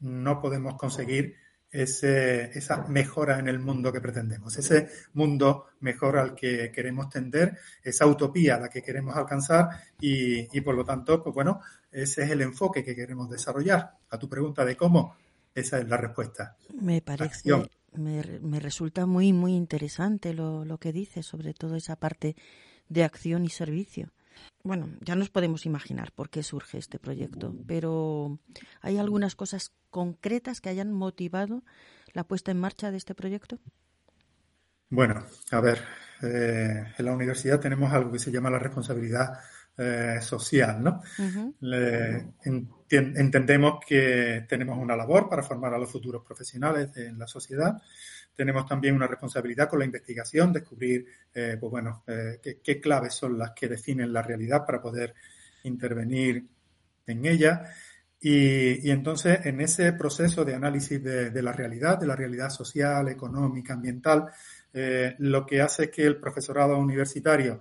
no 0.00 0.40
podemos 0.40 0.76
conseguir 0.76 1.34
esa 1.70 2.86
mejora 2.88 3.38
en 3.38 3.48
el 3.48 3.58
mundo 3.58 3.92
que 3.92 4.00
pretendemos, 4.00 4.56
ese 4.56 4.88
mundo 5.12 5.66
mejor 5.80 6.16
al 6.16 6.34
que 6.34 6.72
queremos 6.72 7.10
tender, 7.10 7.58
esa 7.82 8.06
utopía 8.06 8.56
a 8.56 8.60
la 8.60 8.68
que 8.70 8.82
queremos 8.82 9.14
alcanzar 9.16 9.68
y, 10.00 10.60
por 10.62 10.74
lo 10.74 10.84
tanto, 10.84 11.22
pues 11.22 11.34
bueno, 11.34 11.60
ese 11.90 12.22
es 12.22 12.30
el 12.30 12.40
enfoque 12.40 12.82
que 12.82 12.94
queremos 12.94 13.28
desarrollar. 13.28 13.98
A 14.08 14.18
tu 14.18 14.28
pregunta 14.28 14.64
de 14.64 14.76
cómo, 14.76 15.16
esa 15.54 15.78
es 15.78 15.88
la 15.88 15.98
respuesta. 15.98 16.56
Me 16.80 17.02
parece, 17.02 17.50
me, 17.92 18.60
resulta 18.60 19.04
muy, 19.04 19.34
muy 19.34 19.54
interesante 19.54 20.32
lo, 20.32 20.64
lo 20.64 20.78
que 20.78 20.92
dices, 20.92 21.26
sobre 21.26 21.52
todo 21.52 21.76
esa 21.76 21.96
parte 21.96 22.34
de 22.88 23.04
acción 23.04 23.44
y 23.44 23.50
servicio 23.50 24.10
bueno, 24.62 24.88
ya 25.00 25.14
nos 25.14 25.30
podemos 25.30 25.66
imaginar 25.66 26.12
por 26.12 26.30
qué 26.30 26.42
surge 26.42 26.78
este 26.78 26.98
proyecto, 26.98 27.54
pero 27.66 28.38
¿hay 28.80 28.98
algunas 28.98 29.34
cosas 29.34 29.72
concretas 29.90 30.60
que 30.60 30.68
hayan 30.68 30.92
motivado 30.92 31.62
la 32.12 32.24
puesta 32.24 32.50
en 32.50 32.60
marcha 32.60 32.90
de 32.90 32.96
este 32.96 33.14
proyecto? 33.14 33.58
Bueno, 34.90 35.24
a 35.50 35.60
ver, 35.60 35.80
eh, 36.22 36.94
en 36.96 37.04
la 37.04 37.12
universidad 37.12 37.60
tenemos 37.60 37.92
algo 37.92 38.12
que 38.12 38.18
se 38.18 38.30
llama 38.30 38.50
la 38.50 38.58
responsabilidad 38.58 39.38
eh, 39.76 40.18
social, 40.20 40.82
¿no? 40.82 41.02
entendemos 42.90 43.78
que 43.86 44.44
tenemos 44.48 44.76
una 44.76 44.96
labor 44.96 45.28
para 45.28 45.42
formar 45.44 45.72
a 45.72 45.78
los 45.78 45.90
futuros 45.92 46.24
profesionales 46.24 46.96
en 46.96 47.18
la 47.18 47.28
sociedad 47.28 47.80
tenemos 48.38 48.66
también 48.66 48.94
una 48.94 49.08
responsabilidad 49.08 49.68
con 49.68 49.80
la 49.80 49.84
investigación, 49.84 50.52
descubrir, 50.52 51.04
eh, 51.34 51.56
pues 51.58 51.72
bueno, 51.72 52.04
eh, 52.06 52.38
qué, 52.62 52.80
claves 52.80 53.12
son 53.14 53.36
las 53.36 53.50
que 53.50 53.66
definen 53.66 54.12
la 54.12 54.22
realidad 54.22 54.64
para 54.64 54.80
poder 54.80 55.12
intervenir 55.64 56.46
en 57.04 57.26
ella. 57.26 57.64
Y, 58.20 58.88
entonces, 58.92 59.44
en 59.44 59.60
ese 59.60 59.92
proceso 59.92 60.44
de 60.44 60.54
análisis 60.54 61.02
de, 61.02 61.42
la 61.42 61.52
realidad, 61.52 61.98
de 61.98 62.06
la 62.06 62.14
realidad 62.14 62.48
social, 62.50 63.08
económica, 63.08 63.72
ambiental, 63.74 64.28
eh, 64.72 65.16
lo 65.18 65.44
que 65.44 65.60
hace 65.60 65.84
es 65.86 65.90
que 65.90 66.06
el 66.06 66.20
profesorado 66.20 66.78
universitario 66.78 67.60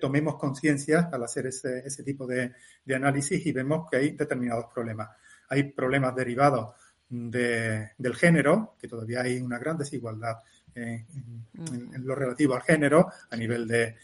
tomemos 0.00 0.36
conciencia 0.36 1.08
al 1.12 1.24
hacer 1.24 1.46
ese, 1.46 1.80
ese 1.84 2.04
tipo 2.04 2.24
de, 2.24 2.52
de 2.84 2.94
análisis 2.94 3.44
y 3.44 3.50
vemos 3.50 3.90
que 3.90 3.96
hay 3.96 4.10
determinados 4.10 4.66
problemas. 4.72 5.08
Hay 5.48 5.72
problemas 5.72 6.14
derivados 6.14 6.74
de, 7.08 7.92
del 7.96 8.14
género, 8.14 8.76
que 8.78 8.88
todavía 8.88 9.22
hay 9.22 9.38
una 9.38 9.58
gran 9.58 9.76
desigualdad 9.76 10.38
en, 10.74 11.06
lo 12.04 12.14
relativo 12.14 12.54
al 12.54 12.62
género, 12.62 13.10
a 13.30 13.36
nivel 13.36 13.66
de, 13.66 13.96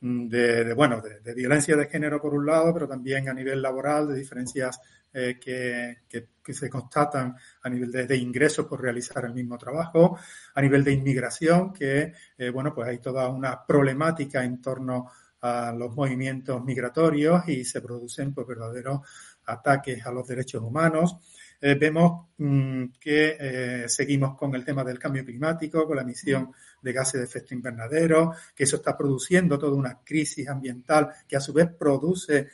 de, 0.00 0.72
bueno, 0.74 1.00
de, 1.00 1.34
violencia 1.34 1.76
de 1.76 1.86
género 1.86 2.20
por 2.20 2.34
un 2.34 2.46
lado, 2.46 2.72
pero 2.72 2.88
también 2.88 3.28
a 3.28 3.34
nivel 3.34 3.62
laboral, 3.62 4.08
de 4.08 4.16
diferencias 4.16 4.80
eh, 5.12 5.38
que, 5.40 5.98
que, 6.08 6.26
se 6.52 6.70
constatan 6.70 7.36
a 7.62 7.68
nivel 7.68 7.92
de, 7.92 8.16
ingresos 8.16 8.66
por 8.66 8.80
realizar 8.80 9.24
el 9.26 9.34
mismo 9.34 9.58
trabajo, 9.58 10.18
a 10.54 10.62
nivel 10.62 10.82
de 10.82 10.92
inmigración, 10.92 11.72
que, 11.72 12.14
eh, 12.38 12.50
bueno, 12.50 12.74
pues 12.74 12.88
hay 12.88 12.98
toda 12.98 13.28
una 13.28 13.64
problemática 13.64 14.42
en 14.42 14.60
torno 14.60 15.10
a 15.40 15.72
los 15.72 15.94
movimientos 15.94 16.64
migratorios 16.64 17.46
y 17.48 17.64
se 17.64 17.80
producen 17.80 18.34
pues 18.34 18.46
verdaderos 18.46 19.00
ataques 19.46 20.04
a 20.04 20.10
los 20.10 20.26
derechos 20.26 20.62
humanos. 20.62 21.16
Eh, 21.60 21.74
vemos 21.74 22.28
mm, 22.38 22.84
que 23.00 23.36
eh, 23.38 23.88
seguimos 23.88 24.36
con 24.36 24.54
el 24.54 24.64
tema 24.64 24.84
del 24.84 24.98
cambio 24.98 25.24
climático, 25.24 25.86
con 25.86 25.96
la 25.96 26.02
emisión 26.02 26.52
de 26.80 26.92
gases 26.92 27.20
de 27.20 27.26
efecto 27.26 27.54
invernadero, 27.54 28.32
que 28.54 28.64
eso 28.64 28.76
está 28.76 28.96
produciendo 28.96 29.58
toda 29.58 29.76
una 29.76 30.00
crisis 30.04 30.48
ambiental 30.48 31.10
que 31.26 31.36
a 31.36 31.40
su 31.40 31.52
vez 31.52 31.68
produce 31.76 32.48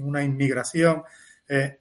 una 0.00 0.24
inmigración. 0.24 1.02
Eh, 1.46 1.80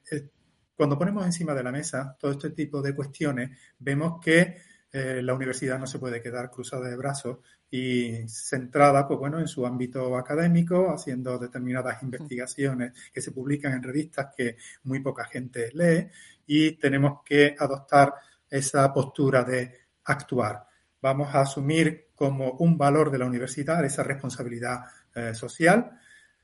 cuando 0.76 0.98
ponemos 0.98 1.26
encima 1.26 1.54
de 1.54 1.64
la 1.64 1.72
mesa 1.72 2.16
todo 2.20 2.32
este 2.32 2.50
tipo 2.52 2.82
de 2.82 2.94
cuestiones, 2.94 3.52
vemos 3.80 4.20
que 4.22 4.68
la 4.90 5.36
universidad 5.36 5.78
no 5.78 5.86
se 5.86 6.00
puede 6.00 6.22
quedar 6.22 6.50
cruzada 6.50 6.90
de 6.90 6.96
brazos 6.96 7.40
y 7.70 8.28
centrada 8.28 9.08
pues 9.08 9.20
bueno 9.20 9.40
en 9.40 9.48
su 9.48 9.66
ámbito 9.66 10.18
académico 10.18 10.90
haciendo 10.90 11.38
determinadas 11.38 12.02
investigaciones 12.02 12.94
que 13.14 13.22
se 13.22 13.32
publican 13.32 13.74
en 13.74 13.84
revistas 13.84 14.34
que 14.36 14.56
muy 14.84 15.02
poca 15.02 15.26
gente 15.26 15.70
lee 15.74 16.08
y 16.48 16.72
tenemos 16.74 17.20
que 17.24 17.56
adoptar 17.60 18.14
esa 18.50 18.92
postura 18.94 19.44
de 19.44 19.72
actuar. 20.06 20.66
Vamos 21.02 21.36
a 21.36 21.42
asumir 21.42 22.08
como 22.16 22.52
un 22.54 22.78
valor 22.78 23.12
de 23.12 23.20
la 23.20 23.26
universidad 23.26 23.86
esa 23.86 24.04
responsabilidad 24.04 24.80
eh, 25.14 25.36
social 25.36 25.92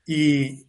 y, 0.06 0.66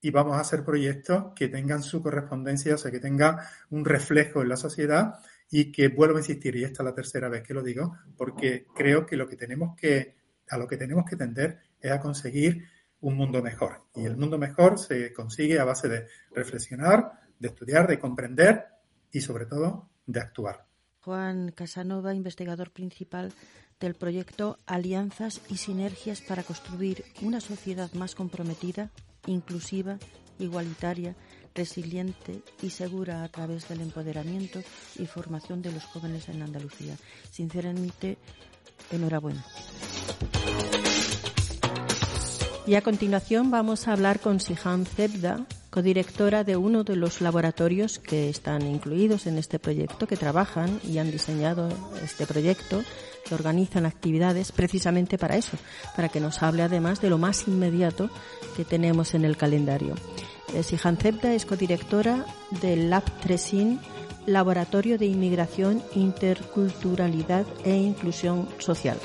y, 0.00 0.10
vamos 0.10 0.36
a 0.36 0.40
hacer 0.40 0.64
proyectos 0.64 1.32
que 1.36 1.48
tengan 1.48 1.82
su 1.82 2.02
correspondencia, 2.02 2.74
o 2.74 2.78
sea, 2.78 2.90
que 2.90 2.98
tengan 2.98 3.36
un 3.70 3.84
reflejo 3.84 4.42
en 4.42 4.48
la 4.48 4.56
sociedad 4.56 5.20
y 5.50 5.70
que 5.70 5.88
vuelvo 5.88 6.16
a 6.16 6.20
insistir, 6.20 6.56
y 6.56 6.64
esta 6.64 6.82
es 6.82 6.86
la 6.86 6.94
tercera 6.94 7.28
vez 7.28 7.42
que 7.42 7.54
lo 7.54 7.62
digo, 7.62 7.96
porque 8.16 8.66
creo 8.74 9.06
que 9.06 9.16
lo 9.16 9.28
que 9.28 9.36
tenemos 9.36 9.76
que, 9.76 10.16
a 10.48 10.58
lo 10.58 10.66
que 10.66 10.76
tenemos 10.76 11.04
que 11.04 11.16
tender 11.16 11.58
es 11.80 11.92
a 11.92 12.00
conseguir 12.00 12.64
un 13.00 13.16
mundo 13.16 13.42
mejor. 13.42 13.84
Y 13.94 14.04
el 14.04 14.16
mundo 14.16 14.38
mejor 14.38 14.78
se 14.78 15.12
consigue 15.12 15.58
a 15.58 15.64
base 15.64 15.88
de 15.88 16.06
reflexionar, 16.32 17.12
de 17.38 17.48
estudiar, 17.48 17.86
de 17.86 17.98
comprender 17.98 18.66
y 19.12 19.20
sobre 19.20 19.46
todo 19.46 19.88
de 20.06 20.20
actuar. 20.20 20.66
Juan 21.00 21.52
Casanova, 21.52 22.14
investigador 22.14 22.70
principal 22.70 23.32
del 23.80 23.94
proyecto 23.94 24.58
Alianzas 24.66 25.40
y 25.48 25.56
Sinergias 25.56 26.20
para 26.20 26.42
construir 26.42 27.04
una 27.22 27.40
sociedad 27.40 27.92
más 27.92 28.14
comprometida, 28.14 28.90
inclusiva, 29.26 29.98
igualitaria, 30.38 31.14
resiliente 31.54 32.42
y 32.62 32.70
segura 32.70 33.24
a 33.24 33.28
través 33.28 33.68
del 33.68 33.80
empoderamiento 33.80 34.60
y 34.96 35.06
formación 35.06 35.62
de 35.62 35.72
los 35.72 35.84
jóvenes 35.84 36.28
en 36.28 36.42
Andalucía. 36.42 36.96
Sinceramente, 37.30 38.18
enhorabuena. 38.90 39.44
Y 42.66 42.74
a 42.74 42.82
continuación 42.82 43.50
vamos 43.50 43.88
a 43.88 43.92
hablar 43.92 44.20
con 44.20 44.40
Sihan 44.40 44.84
Zebda, 44.84 45.46
codirectora 45.78 46.42
de 46.42 46.56
uno 46.56 46.82
de 46.82 46.96
los 46.96 47.20
laboratorios 47.20 48.00
que 48.00 48.28
están 48.28 48.62
incluidos 48.62 49.28
en 49.28 49.38
este 49.38 49.60
proyecto, 49.60 50.08
que 50.08 50.16
trabajan 50.16 50.80
y 50.82 50.98
han 50.98 51.12
diseñado 51.12 51.68
este 52.02 52.26
proyecto, 52.26 52.82
que 53.24 53.36
organizan 53.36 53.86
actividades 53.86 54.50
precisamente 54.50 55.18
para 55.18 55.36
eso, 55.36 55.56
para 55.94 56.08
que 56.08 56.18
nos 56.18 56.42
hable 56.42 56.64
además 56.64 57.00
de 57.00 57.10
lo 57.10 57.16
más 57.16 57.46
inmediato 57.46 58.10
que 58.56 58.64
tenemos 58.64 59.14
en 59.14 59.24
el 59.24 59.36
calendario. 59.36 59.94
Eh, 60.52 60.64
Sihan 60.64 60.96
Zebda 60.96 61.32
es 61.32 61.46
codirectora 61.46 62.26
del 62.60 62.90
Lab 62.90 63.04
Tresin, 63.20 63.78
Laboratorio 64.26 64.98
de 64.98 65.06
Inmigración, 65.06 65.80
Interculturalidad 65.94 67.46
e 67.64 67.76
Inclusión 67.76 68.48
Social. 68.58 68.98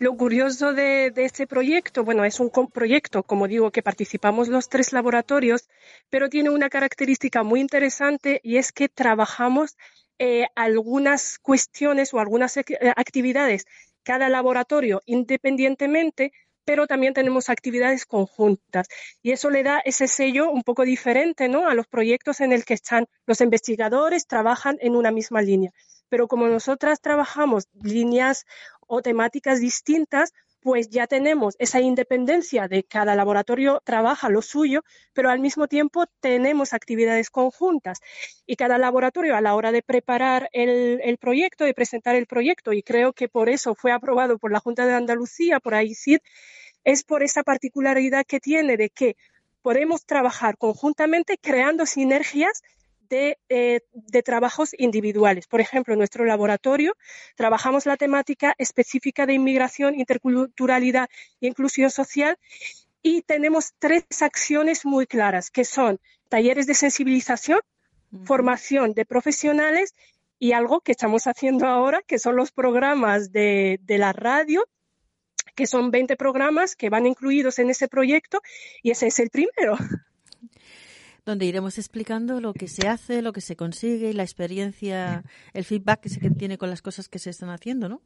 Lo 0.00 0.16
curioso 0.16 0.74
de, 0.74 1.12
este 1.16 1.48
proyecto, 1.48 2.04
bueno, 2.04 2.24
es 2.24 2.38
un 2.38 2.50
proyecto, 2.50 3.24
como 3.24 3.48
digo, 3.48 3.72
que 3.72 3.82
participamos 3.82 4.46
los 4.46 4.68
tres 4.68 4.92
laboratorios, 4.92 5.68
pero 6.08 6.28
tiene 6.28 6.50
una 6.50 6.70
característica 6.70 7.42
muy 7.42 7.60
interesante 7.60 8.40
y 8.44 8.58
es 8.58 8.70
que 8.70 8.88
trabajamos 8.88 9.76
eh, 10.20 10.46
algunas 10.54 11.40
cuestiones 11.40 12.14
o 12.14 12.20
algunas 12.20 12.56
eh, 12.56 12.64
actividades, 12.94 13.66
cada 14.04 14.28
laboratorio 14.28 15.02
independientemente, 15.04 16.32
pero 16.64 16.86
también 16.86 17.12
tenemos 17.12 17.48
actividades 17.48 18.06
conjuntas. 18.06 18.86
Y 19.20 19.32
eso 19.32 19.50
le 19.50 19.64
da 19.64 19.80
ese 19.84 20.06
sello 20.06 20.48
un 20.48 20.62
poco 20.62 20.84
diferente 20.84 21.48
¿no? 21.48 21.68
a 21.68 21.74
los 21.74 21.88
proyectos 21.88 22.40
en 22.40 22.52
el 22.52 22.64
que 22.64 22.74
están 22.74 23.08
los 23.26 23.40
investigadores, 23.40 24.28
trabajan 24.28 24.76
en 24.80 24.94
una 24.94 25.10
misma 25.10 25.42
línea. 25.42 25.72
Pero 26.08 26.28
como 26.28 26.46
nosotras 26.46 27.00
trabajamos 27.00 27.66
líneas 27.82 28.46
o 28.88 29.00
temáticas 29.02 29.60
distintas, 29.60 30.32
pues 30.60 30.88
ya 30.90 31.06
tenemos 31.06 31.54
esa 31.58 31.80
independencia 31.80 32.66
de 32.66 32.82
cada 32.82 33.14
laboratorio 33.14 33.80
trabaja 33.84 34.28
lo 34.28 34.42
suyo, 34.42 34.82
pero 35.12 35.30
al 35.30 35.38
mismo 35.38 35.68
tiempo 35.68 36.06
tenemos 36.20 36.72
actividades 36.72 37.30
conjuntas. 37.30 38.00
Y 38.44 38.56
cada 38.56 38.76
laboratorio 38.78 39.36
a 39.36 39.40
la 39.40 39.54
hora 39.54 39.70
de 39.70 39.82
preparar 39.82 40.48
el, 40.52 41.16
proyecto, 41.18 41.64
de 41.64 41.74
presentar 41.74 42.16
el 42.16 42.26
proyecto, 42.26 42.72
y 42.72 42.82
creo 42.82 43.12
que 43.12 43.28
por 43.28 43.48
eso 43.48 43.74
fue 43.74 43.92
aprobado 43.92 44.38
por 44.38 44.50
la 44.50 44.60
Junta 44.60 44.84
de 44.84 44.94
Andalucía, 44.94 45.60
por 45.60 45.74
AICID, 45.74 46.18
es 46.84 47.04
por 47.04 47.22
esa 47.22 47.44
particularidad 47.44 48.24
que 48.26 48.40
tiene 48.40 48.76
de 48.76 48.90
que 48.90 49.16
podemos 49.62 50.06
trabajar 50.06 50.56
conjuntamente 50.56 51.38
creando 51.38 51.86
sinergias 51.86 52.62
eh, 53.10 53.80
de, 53.92 54.22
trabajos 54.22 54.74
individuales. 54.78 55.46
Por 55.46 55.60
ejemplo, 55.60 55.94
en 55.94 55.98
nuestro 55.98 56.24
laboratorio 56.24 56.96
trabajamos 57.36 57.86
la 57.86 57.96
temática 57.96 58.54
específica 58.58 59.26
de 59.26 59.34
inmigración, 59.34 59.98
interculturalidad 59.98 61.08
e 61.40 61.46
inclusión 61.46 61.90
social 61.90 62.38
y 63.02 63.22
tenemos 63.22 63.74
tres 63.78 64.04
acciones 64.20 64.84
muy 64.84 65.06
claras, 65.06 65.50
que 65.50 65.64
son 65.64 66.00
talleres 66.28 66.66
de 66.66 66.74
sensibilización, 66.74 67.60
formación 68.24 68.92
de 68.92 69.04
profesionales 69.04 69.94
y 70.38 70.52
algo 70.52 70.80
que 70.80 70.92
estamos 70.92 71.26
haciendo 71.26 71.66
ahora, 71.66 72.02
que 72.06 72.18
son 72.18 72.36
los 72.36 72.52
programas 72.52 73.32
de, 73.32 73.78
de 73.82 73.98
la 73.98 74.12
radio 74.12 74.64
que 75.54 75.66
son 75.66 75.90
20 75.90 76.16
programas 76.16 76.76
que 76.76 76.88
van 76.88 77.06
incluidos 77.06 77.58
en 77.58 77.68
ese 77.70 77.88
proyecto 77.88 78.40
y 78.80 78.92
ese 78.92 79.08
es 79.08 79.18
el 79.18 79.28
primero 79.28 79.76
donde 81.28 81.44
iremos 81.44 81.76
explicando 81.76 82.40
lo 82.40 82.54
que 82.54 82.68
se 82.68 82.88
hace, 82.88 83.20
lo 83.20 83.34
que 83.34 83.42
se 83.42 83.54
consigue, 83.54 84.14
la 84.14 84.22
experiencia, 84.22 85.24
el 85.52 85.64
feedback 85.64 86.00
que 86.00 86.08
se 86.08 86.20
tiene 86.30 86.56
con 86.56 86.70
las 86.70 86.80
cosas 86.80 87.08
que 87.10 87.18
se 87.18 87.28
están 87.28 87.50
haciendo, 87.50 87.86
¿no? 87.90 88.00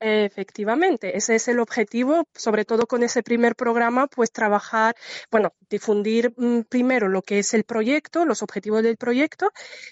Efectivamente, 0.00 1.16
ese 1.18 1.34
es 1.34 1.48
el 1.48 1.60
objetivo, 1.60 2.26
sobre 2.34 2.64
todo 2.64 2.86
con 2.86 3.02
ese 3.02 3.22
primer 3.22 3.54
programa, 3.56 4.06
pues 4.06 4.32
trabajar, 4.32 4.94
bueno, 5.30 5.52
difundir 5.68 6.32
mm, 6.36 6.62
primero 6.62 7.08
lo 7.08 7.20
que 7.20 7.38
es 7.40 7.52
el 7.52 7.64
proyecto, 7.64 8.24
los 8.24 8.42
objetivos 8.42 8.82
del 8.82 8.96
proyecto 8.96 9.50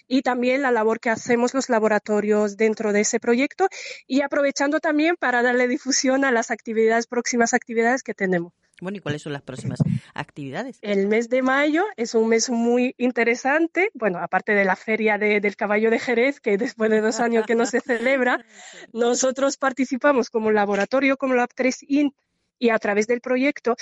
y 0.09 0.23
también 0.23 0.63
la 0.63 0.71
labor 0.71 1.01
que 1.01 1.11
hacemos 1.11 1.53
los 1.53 1.69
laboratorios 1.69 2.57
dentro 2.57 2.95
de 2.95 3.01
ese 3.01 3.21
proyecto 3.21 3.69
y 4.07 4.23
aprovechando 4.23 4.81
también 4.81 5.17
para 5.17 5.43
darle 5.43 5.69
difusión 5.69 6.25
a 6.25 6.33
las 6.33 6.51
actividades, 6.51 7.07
próximas 7.07 7.53
actividades 7.53 8.03
que 8.03 8.15
tenemos. 8.15 8.53
Bueno, 8.83 8.99
¿y 8.99 9.01
cuáles 9.01 9.23
son 9.23 9.33
las 9.33 9.43
próximas 9.43 9.79
actividades? 10.15 10.79
El 10.83 11.07
mes 11.07 11.29
de 11.29 11.41
mayo 11.41 11.85
es 11.97 12.17
un 12.17 12.29
mes 12.29 12.51
muy 12.51 12.97
interesante. 12.99 13.91
Bueno, 13.95 14.19
aparte 14.19 14.55
de 14.55 14.65
la 14.65 14.75
feria 14.75 15.19
del 15.19 15.55
caballo 15.55 15.89
de 15.89 16.01
Jerez, 16.01 16.41
que 16.41 16.59
después 16.59 16.91
de 16.91 17.01
dos 17.01 17.21
años 17.21 17.47
que 17.47 17.55
no 17.55 17.65
se 17.65 17.81
celebra, 17.81 18.45
nosotros 18.93 19.57
participamos 19.57 20.31
como 20.31 20.51
laboratorio, 20.51 21.17
como 21.17 21.35
Lab 21.35 21.51
3IN, 21.55 22.13
y 22.59 22.71
a 22.71 22.79
través 22.81 23.07
del 23.07 23.21
proyecto 23.21 23.77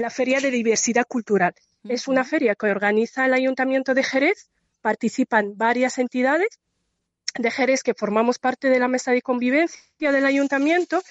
la 0.00 0.08
Feria 0.08 0.40
de 0.40 0.50
Diversidad 0.50 1.04
Cultural. 1.06 1.54
Es 1.86 2.08
una 2.08 2.24
feria 2.24 2.54
que 2.54 2.70
organiza 2.70 3.26
el 3.26 3.34
Ayuntamiento 3.34 3.92
de 3.92 4.02
Jerez, 4.02 4.48
participan 4.80 5.52
varias 5.56 5.98
entidades 5.98 6.48
de 7.38 7.50
Jerez 7.50 7.82
que 7.82 7.94
formamos 7.94 8.38
parte 8.38 8.70
de 8.70 8.78
la 8.78 8.88
mesa 8.88 9.12
de 9.12 9.20
convivencia 9.20 10.12
del 10.12 10.24
ayuntamiento 10.24 11.02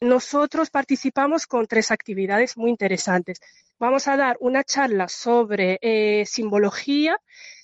nosotros 0.00 0.70
participamos 0.70 1.46
con 1.46 1.66
tres 1.66 1.90
actividades 1.90 2.56
muy 2.56 2.70
interesantes. 2.70 3.40
Vamos 3.78 4.08
a 4.08 4.16
dar 4.16 4.36
una 4.40 4.62
charla 4.62 5.08
sobre 5.08 5.78
eh, 5.82 6.24
simbología, 6.26 7.18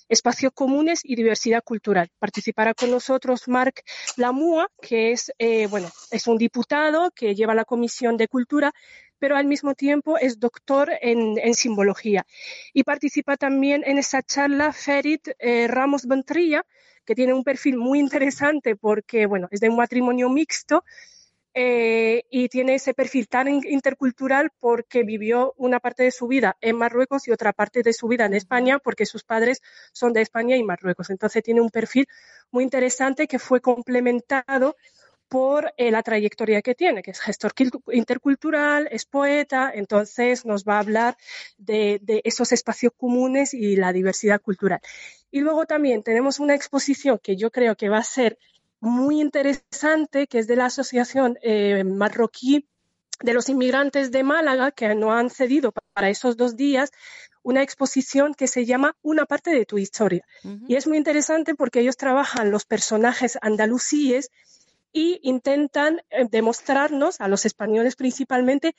espacios 0.09 0.51
comunes 0.53 1.01
y 1.03 1.15
diversidad 1.15 1.63
cultural. 1.63 2.09
Participará 2.19 2.73
con 2.73 2.91
nosotros 2.91 3.47
Marc 3.47 3.83
Lamua, 4.17 4.69
que 4.81 5.11
es, 5.11 5.31
eh, 5.39 5.67
bueno, 5.67 5.89
es 6.11 6.27
un 6.27 6.37
diputado 6.37 7.11
que 7.11 7.35
lleva 7.35 7.55
la 7.55 7.65
Comisión 7.65 8.17
de 8.17 8.27
Cultura, 8.27 8.73
pero 9.17 9.37
al 9.37 9.45
mismo 9.45 9.73
tiempo 9.73 10.17
es 10.17 10.39
doctor 10.39 10.91
en, 11.01 11.53
simbología. 11.55 12.25
Y 12.73 12.83
participa 12.83 13.37
también 13.37 13.83
en 13.85 13.97
esa 13.97 14.21
charla 14.21 14.73
Ferit 14.73 15.29
eh, 15.39 15.67
Ramos 15.67 16.05
Ventrilla, 16.05 16.65
que 17.05 17.15
tiene 17.15 17.33
un 17.33 17.43
perfil 17.43 17.77
muy 17.77 17.99
interesante 17.99 18.75
porque, 18.75 19.25
bueno, 19.25 19.47
es 19.51 19.59
de 19.61 19.69
un 19.69 19.77
matrimonio 19.77 20.29
mixto, 20.29 20.83
eh, 21.57 22.25
y 22.29 22.49
tiene 22.49 22.75
ese 22.75 22.93
perfil 22.93 23.29
tan 23.29 23.47
intercultural 23.47 24.51
porque 24.59 25.03
vivió 25.03 25.53
una 25.55 25.79
parte 25.79 26.03
de 26.03 26.11
su 26.11 26.27
vida 26.27 26.57
en 26.59 26.75
Marruecos 26.75 27.29
y 27.29 27.31
otra 27.31 27.53
parte 27.53 27.81
de 27.81 27.93
su 27.93 28.09
vida 28.09 28.25
en 28.25 28.33
España 28.33 28.77
porque 28.77 29.05
sus 29.05 29.23
padres 29.23 29.61
son 29.93 30.11
de 30.11 30.21
España 30.21 30.57
y 30.57 30.63
Marruecos. 30.63 31.09
Entonces 31.09 31.41
tiene 31.43 31.61
un 31.61 31.69
perfil 31.69 32.07
muy 32.51 32.65
interesante 32.65 33.25
que 33.27 33.39
fue 33.39 33.61
complementado 33.61 34.75
por 35.29 35.73
eh, 35.77 35.91
la 35.91 36.03
trayectoria 36.03 36.61
que 36.61 36.75
tiene, 36.75 37.01
que 37.01 37.11
es 37.11 37.19
gestor 37.21 37.53
intercultural, 37.91 38.87
es 38.91 39.05
poeta, 39.05 39.71
entonces 39.73 40.45
nos 40.45 40.65
va 40.65 40.75
a 40.75 40.79
hablar 40.79 41.17
de, 41.57 42.01
esos 42.25 42.51
espacios 42.51 42.91
comunes 42.97 43.53
y 43.53 43.75
la 43.75 43.93
diversidad 43.93 44.41
cultural. 44.41 44.81
Y 45.31 45.39
luego 45.39 45.65
también 45.65 46.03
tenemos 46.03 46.39
una 46.39 46.53
exposición 46.53 47.19
que 47.23 47.37
yo 47.37 47.49
creo 47.49 47.75
que 47.75 47.89
va 47.89 47.99
a 47.99 48.03
ser 48.03 48.37
muy 48.85 49.19
interesante 49.19 50.27
que 50.27 50.39
es 50.39 50.47
de 50.47 50.55
la 50.55 50.65
Asociación 50.65 51.37
eh, 51.41 51.83
Marroquí 51.83 52.67
de 53.21 53.33
los 53.33 53.49
Inmigrantes 53.49 54.11
de 54.11 54.23
Málaga, 54.23 54.71
que 54.71 54.93
nos 54.93 55.11
han 55.11 55.29
cedido 55.29 55.73
para 55.93 56.09
esos 56.09 56.37
dos 56.37 56.55
días 56.55 56.91
una 57.43 57.61
exposición 57.61 58.33
que 58.33 58.47
se 58.47 58.65
llama 58.65 58.95
Una 59.01 59.25
parte 59.25 59.51
de 59.51 59.65
tu 59.65 59.77
historia. 59.77 60.25
Y 60.67 60.75
es 60.75 60.87
muy 60.87 60.97
interesante 60.97 61.53
porque 61.55 61.79
ellos 61.79 61.95
trabajan 61.95 62.49
los 62.49 62.65
personajes 62.65 63.37
andalusíes 63.41 64.31
y 64.91 65.19
intentan 65.23 66.01
eh, 66.09 66.25
demostrarnos, 66.29 67.21
a 67.21 67.27
los 67.27 67.45
españoles 67.45 67.95
principalmente, 67.95 68.75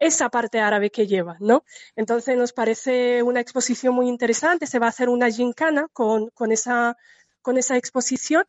esa 0.00 0.28
parte 0.30 0.60
árabe 0.60 0.90
que 0.90 1.06
llevan, 1.06 1.36
¿no? 1.40 1.64
Entonces 1.96 2.36
nos 2.36 2.52
parece 2.52 3.22
una 3.22 3.40
exposición 3.40 3.94
muy 3.94 4.08
interesante, 4.08 4.66
se 4.66 4.78
va 4.78 4.86
a 4.86 4.90
hacer 4.90 5.08
una 5.08 5.30
gincana 5.30 5.88
con, 5.92 6.30
con, 6.30 6.52
esa, 6.52 6.96
con 7.42 7.58
esa 7.58 7.76
exposición 7.76 8.44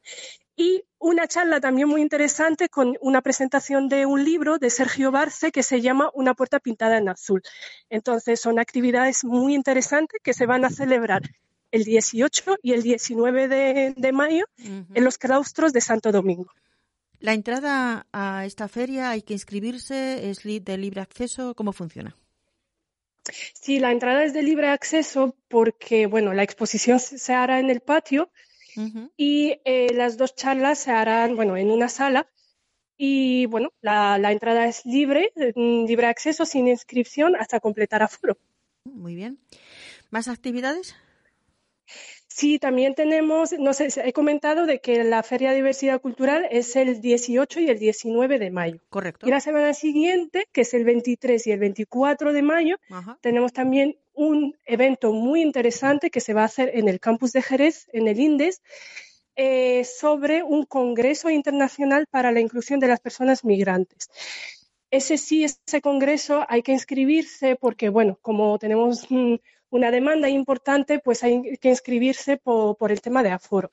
y 0.60 0.84
una 1.00 1.26
charla 1.26 1.62
también 1.62 1.88
muy 1.88 2.02
interesante 2.02 2.67
con 2.67 2.98
una 3.00 3.22
presentación 3.22 3.88
de 3.88 4.06
un 4.06 4.26
libro 4.26 4.58
de 4.58 4.69
Sergio 4.69 5.10
Barce 5.10 5.54
que 5.54 5.63
se 5.63 5.80
llama 5.80 6.12
Una 6.13 6.34
puerta 6.34 6.60
pintada 6.60 6.98
en 6.98 7.08
azul. 7.08 7.41
Entonces 7.89 8.41
son 8.41 8.60
actividades 8.60 9.24
muy 9.24 9.56
interesantes 9.56 10.19
que 10.22 10.34
se 10.34 10.45
van 10.45 10.65
a 10.65 10.69
celebrar 10.69 11.22
el 11.72 11.86
18 11.86 12.58
y 12.62 12.74
el 12.74 12.84
19 12.84 13.48
de, 13.95 14.12
mayo 14.12 14.43
en 14.58 15.04
los 15.06 15.17
claustros 15.17 15.72
de 15.72 15.80
Santo 15.80 16.12
Domingo. 16.12 16.52
La 17.22 17.34
entrada 17.34 18.06
a 18.12 18.45
esta 18.45 18.67
feria 18.67 19.12
hay 19.12 19.22
que 19.22 19.32
inscribirse, 19.32 20.30
es 20.30 20.43
de 20.43 20.78
libre 20.78 21.00
acceso, 21.00 21.56
¿cómo 21.56 21.72
funciona? 21.72 22.17
Sí, 23.54 23.80
la 23.80 23.93
entrada 23.93 24.26
es 24.26 24.34
de 24.34 24.43
libre 24.43 24.67
acceso 24.67 25.38
porque, 25.48 26.06
bueno, 26.06 26.34
la 26.34 26.43
exposición 26.43 27.00
se 27.00 27.34
hará 27.34 27.62
en 27.62 27.69
el 27.69 27.80
patio 27.80 28.30
y 29.17 29.60
eh, 29.65 29.93
las 29.93 30.17
dos 30.17 30.36
charlas 30.36 30.79
se 30.79 30.91
harán, 30.91 31.36
bueno, 31.36 31.58
en 31.58 31.71
una 31.71 31.89
sala 31.89 32.27
Y 32.97 33.47
bueno, 33.47 33.71
la, 33.82 34.17
la 34.19 34.32
entrada 34.32 34.67
es 34.67 34.86
libre, 34.86 35.34
mm, 35.55 35.86
libre 35.88 36.08
acceso, 36.08 36.45
sin 36.45 36.67
inscripción, 36.69 37.36
hasta 37.38 37.60
completar 37.62 38.03
aforo. 38.03 38.38
Muy 38.84 39.15
bien. 39.15 39.39
¿Más 40.10 40.27
actividades? 40.27 40.95
Sí, 42.39 42.58
también 42.58 42.95
tenemos, 42.95 43.52
no 43.60 43.73
sé, 43.73 43.89
he 44.02 44.13
comentado 44.13 44.65
de 44.65 44.80
que 44.80 45.04
la 45.04 45.23
Feria 45.23 45.49
de 45.49 45.58
Diversidad 45.58 45.99
Cultural 45.99 46.47
es 46.49 46.73
el 46.78 47.02
18 47.02 47.60
y 47.60 47.67
el 47.67 47.80
19 47.80 48.39
de 48.39 48.49
mayo. 48.49 48.80
Correcto. 48.88 49.28
Y 49.28 49.30
la 49.30 49.41
semana 49.41 49.73
siguiente, 49.73 50.47
que 50.54 50.62
es 50.62 50.73
el 50.73 50.86
23 50.86 51.47
y 51.47 51.52
el 51.52 51.60
24 51.60 52.32
de 52.32 52.41
mayo, 52.41 52.78
tenemos 53.19 53.52
también 53.52 53.97
un 54.13 54.56
evento 54.65 55.12
muy 55.12 55.41
interesante 55.41 56.10
que 56.10 56.21
se 56.21 56.34
va 56.34 56.43
a 56.43 56.45
hacer 56.45 56.71
en 56.75 56.88
el 56.88 57.02
campus 57.02 57.34
de 57.34 57.41
Jerez, 57.41 57.89
en 57.91 58.08
el 58.08 58.17
INDES, 58.17 58.62
eh, 59.36 59.84
sobre 59.84 60.41
un 60.41 60.63
Congreso 60.63 61.30
Internacional 61.30 62.08
para 62.10 62.32
la 62.32 62.39
Inclusión 62.39 62.80
de 62.80 62.88
las 62.88 63.02
Personas 63.02 63.43
Migrantes. 63.43 64.10
Ese 64.91 65.17
sí, 65.17 65.43
ese 65.43 65.82
congreso 65.82 66.45
hay 66.47 66.62
que 66.62 66.71
inscribirse 66.71 67.58
porque, 67.58 67.89
bueno, 67.89 68.17
como 68.21 68.58
tenemos 68.60 69.12
mm, 69.12 69.36
una 69.69 69.91
demanda 69.91 70.29
importante, 70.29 70.99
pues 70.99 71.23
hay 71.23 71.58
que 71.58 71.69
inscribirse 71.69 72.38
por, 72.38 72.91
el 72.91 73.01
tema 73.01 73.23
de 73.23 73.32
aforo. 73.32 73.71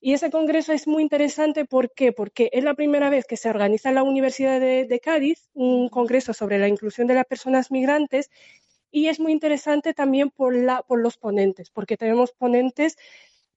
Y 0.00 0.12
ese 0.12 0.30
congreso 0.30 0.72
es 0.72 0.86
muy 0.86 1.02
interesante 1.02 1.64
¿por 1.64 1.92
qué? 1.92 2.12
porque 2.12 2.50
es 2.52 2.62
la 2.62 2.74
primera 2.74 3.10
vez 3.10 3.24
que 3.26 3.36
se 3.36 3.48
organiza 3.48 3.88
en 3.88 3.96
la 3.96 4.02
Universidad 4.02 4.60
de, 4.60 5.00
Cádiz 5.02 5.48
un 5.54 5.88
congreso 5.88 6.32
sobre 6.32 6.58
la 6.58 6.68
inclusión 6.68 7.06
de 7.06 7.14
las 7.14 7.24
personas 7.24 7.70
migrantes 7.70 8.30
y 8.90 9.08
es 9.08 9.18
muy 9.18 9.32
interesante 9.32 9.94
también 9.94 10.30
por, 10.30 10.54
la, 10.54 10.82
por 10.82 11.00
los 11.00 11.16
ponentes, 11.16 11.70
porque 11.70 11.96
tenemos 11.96 12.32
ponentes, 12.32 12.96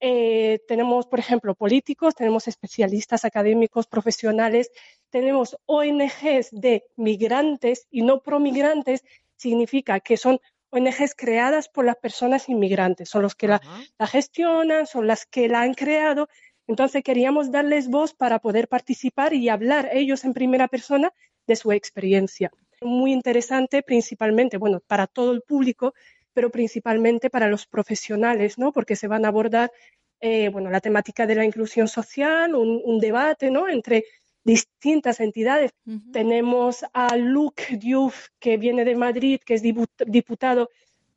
eh, 0.00 0.60
tenemos, 0.66 1.06
por 1.06 1.18
ejemplo, 1.18 1.54
políticos, 1.54 2.14
tenemos 2.14 2.48
especialistas 2.48 3.24
académicos, 3.24 3.86
profesionales, 3.86 4.70
tenemos 5.10 5.56
ONGs 5.66 6.50
de 6.52 6.84
migrantes 6.96 7.86
y 7.90 8.02
no 8.02 8.22
promigrantes, 8.22 9.04
significa 9.36 10.00
que 10.00 10.16
son 10.16 10.40
ONGs 10.70 11.14
creadas 11.16 11.68
por 11.68 11.84
las 11.84 11.96
personas 11.96 12.48
inmigrantes, 12.48 13.08
son 13.08 13.22
los 13.22 13.34
que 13.34 13.48
la, 13.48 13.60
gestionan, 14.00 14.86
son 14.86 15.06
las 15.06 15.26
que 15.26 15.48
la 15.48 15.62
han 15.62 15.74
creado. 15.74 16.28
Entonces 16.66 17.02
queríamos 17.02 17.50
darles 17.50 17.88
voz 17.88 18.14
para 18.14 18.38
poder 18.38 18.68
participar 18.68 19.34
y 19.34 19.48
hablar 19.48 19.90
ellos 19.92 20.24
en 20.24 20.32
primera 20.32 20.68
persona 20.68 21.12
de 21.46 21.56
su 21.56 21.72
experiencia. 21.72 22.50
Muy 22.80 23.12
interesante, 23.12 23.82
principalmente, 23.82 24.56
bueno, 24.56 24.80
para 24.86 25.06
todo 25.06 25.32
el 25.32 25.42
público, 25.42 25.94
pero 26.32 26.50
principalmente 26.50 27.28
para 27.28 27.48
los 27.48 27.66
profesionales, 27.66 28.56
¿no? 28.56 28.72
Porque 28.72 28.96
se 28.96 29.08
van 29.08 29.24
a 29.24 29.28
abordar, 29.28 29.72
eh, 30.20 30.48
bueno, 30.48 30.70
la 30.70 30.80
temática 30.80 31.26
de 31.26 31.34
la 31.34 31.44
inclusión 31.44 31.88
social, 31.88 32.54
un, 32.54 32.80
un 32.84 33.00
debate, 33.00 33.50
¿no? 33.50 33.68
Entre 33.68 34.04
distintas 34.44 35.20
entidades. 35.20 35.72
Tenemos 36.12 36.84
a 36.92 37.16
Luc 37.16 37.60
Diouf, 37.70 38.28
que 38.38 38.56
viene 38.56 38.84
de 38.84 38.96
Madrid, 38.96 39.40
que 39.44 39.54
es 39.54 39.62
diputado, 39.62 40.70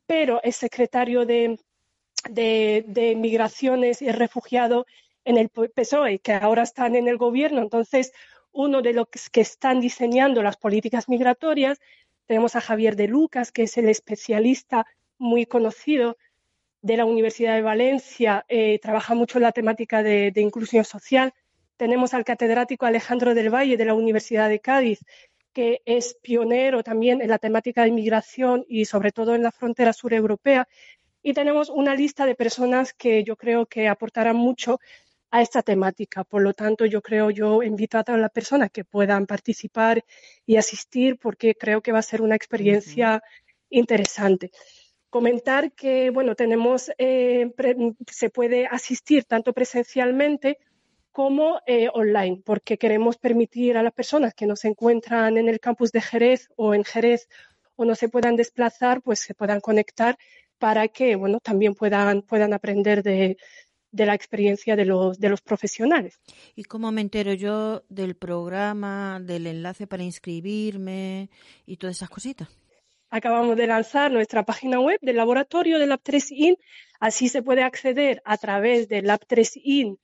pero 0.06 0.40
es 0.42 0.56
secretario 0.56 1.24
de, 1.24 1.58
de, 2.30 3.14
Migraciones 3.16 4.02
y 4.02 4.10
Refugiado 4.10 4.86
en 5.24 5.38
el 5.38 5.48
PSOE, 5.48 6.18
que 6.18 6.32
ahora 6.32 6.62
están 6.62 6.96
en 6.96 7.08
el 7.08 7.16
gobierno. 7.16 7.62
Entonces, 7.62 8.12
uno 8.52 8.82
de 8.82 8.92
los 8.92 9.06
que 9.32 9.40
están 9.40 9.80
diseñando 9.80 10.42
las 10.42 10.56
políticas 10.56 11.08
migratorias. 11.08 11.80
Tenemos 12.26 12.56
a 12.56 12.60
Javier 12.60 12.94
de 12.94 13.08
Lucas, 13.08 13.52
que 13.52 13.64
es 13.64 13.76
el 13.78 13.88
especialista 13.88 14.86
muy 15.18 15.46
conocido 15.46 16.16
de 16.80 16.98
la 16.98 17.06
Universidad 17.06 17.54
de 17.54 17.62
Valencia, 17.62 18.44
eh, 18.48 18.78
trabaja 18.78 19.14
mucho 19.14 19.38
en 19.38 19.42
la 19.42 19.52
temática 19.52 20.02
de 20.02 20.32
inclusión 20.36 20.84
social 20.84 21.32
tenemos 21.76 22.14
al 22.14 22.24
catedrático 22.24 22.86
Alejandro 22.86 23.34
del 23.34 23.52
Valle 23.52 23.76
de 23.76 23.84
la 23.84 23.94
Universidad 23.94 24.48
de 24.48 24.60
Cádiz, 24.60 25.00
que 25.52 25.82
es 25.84 26.16
pionero 26.20 26.82
también 26.82 27.22
en 27.22 27.30
la 27.30 27.38
temática 27.38 27.82
de 27.82 27.88
inmigración 27.88 28.64
y 28.68 28.84
sobre 28.84 29.12
todo 29.12 29.34
en 29.34 29.42
la 29.42 29.52
frontera 29.52 29.92
sur 29.92 30.12
europea. 30.12 30.68
Y 31.22 31.32
tenemos 31.32 31.70
una 31.70 31.94
lista 31.94 32.26
de 32.26 32.34
personas 32.34 32.92
que 32.92 33.24
yo 33.24 33.36
creo 33.36 33.66
que 33.66 33.88
aportarán 33.88 34.36
mucho 34.36 34.78
a 35.30 35.42
esta 35.42 35.62
temática. 35.62 36.22
Por 36.24 36.42
lo 36.42 36.52
tanto, 36.52 36.86
yo 36.86 37.00
creo, 37.02 37.30
yo 37.30 37.62
invito 37.62 37.98
a 37.98 38.04
todas 38.04 38.20
las 38.20 38.30
personas 38.30 38.70
que 38.70 38.84
puedan 38.84 39.26
participar 39.26 40.04
y 40.44 40.56
asistir 40.56 41.18
porque 41.18 41.54
creo 41.54 41.80
que 41.80 41.92
va 41.92 42.00
a 42.00 42.02
ser 42.02 42.20
una 42.20 42.36
experiencia 42.36 43.22
interesante. 43.70 44.50
Comentar 45.08 45.72
que, 45.72 46.10
bueno, 46.10 46.34
tenemos, 46.34 46.90
eh, 46.98 47.50
se 48.10 48.30
puede 48.30 48.66
asistir 48.66 49.24
tanto 49.24 49.52
presencialmente 49.52 50.58
como 51.14 51.60
eh, 51.64 51.88
online, 51.94 52.42
porque 52.44 52.76
queremos 52.76 53.18
permitir 53.18 53.76
a 53.76 53.84
las 53.84 53.92
personas 53.92 54.34
que 54.34 54.46
no 54.46 54.56
se 54.56 54.66
encuentran 54.66 55.38
en 55.38 55.48
el 55.48 55.60
campus 55.60 55.92
de 55.92 56.00
Jerez 56.00 56.48
o 56.56 56.74
en 56.74 56.82
Jerez 56.82 57.28
o 57.76 57.84
no 57.84 57.94
se 57.94 58.08
puedan 58.08 58.34
desplazar, 58.34 59.00
pues 59.00 59.20
se 59.20 59.32
puedan 59.32 59.60
conectar 59.60 60.18
para 60.58 60.88
que, 60.88 61.14
bueno, 61.14 61.38
también 61.38 61.76
puedan, 61.76 62.22
puedan 62.22 62.52
aprender 62.52 63.04
de, 63.04 63.36
de 63.92 64.06
la 64.06 64.14
experiencia 64.16 64.74
de 64.74 64.86
los, 64.86 65.20
de 65.20 65.28
los 65.28 65.40
profesionales. 65.40 66.18
¿Y 66.56 66.64
cómo 66.64 66.90
me 66.90 67.00
entero 67.00 67.32
yo 67.32 67.84
del 67.88 68.16
programa, 68.16 69.20
del 69.22 69.46
enlace 69.46 69.86
para 69.86 70.02
inscribirme 70.02 71.30
y 71.64 71.76
todas 71.76 71.94
esas 71.94 72.10
cositas? 72.10 72.48
Acabamos 73.08 73.56
de 73.56 73.68
lanzar 73.68 74.10
nuestra 74.10 74.42
página 74.42 74.80
web 74.80 74.98
del 75.00 75.14
laboratorio 75.14 75.78
de 75.78 75.86
Lab3In. 75.86 76.58
Así 76.98 77.28
se 77.28 77.40
puede 77.40 77.62
acceder 77.62 78.20
a 78.24 78.36
través 78.36 78.88
de 78.88 79.04
Lab3In 79.04 79.98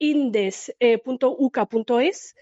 indes.uca.es 0.00 2.34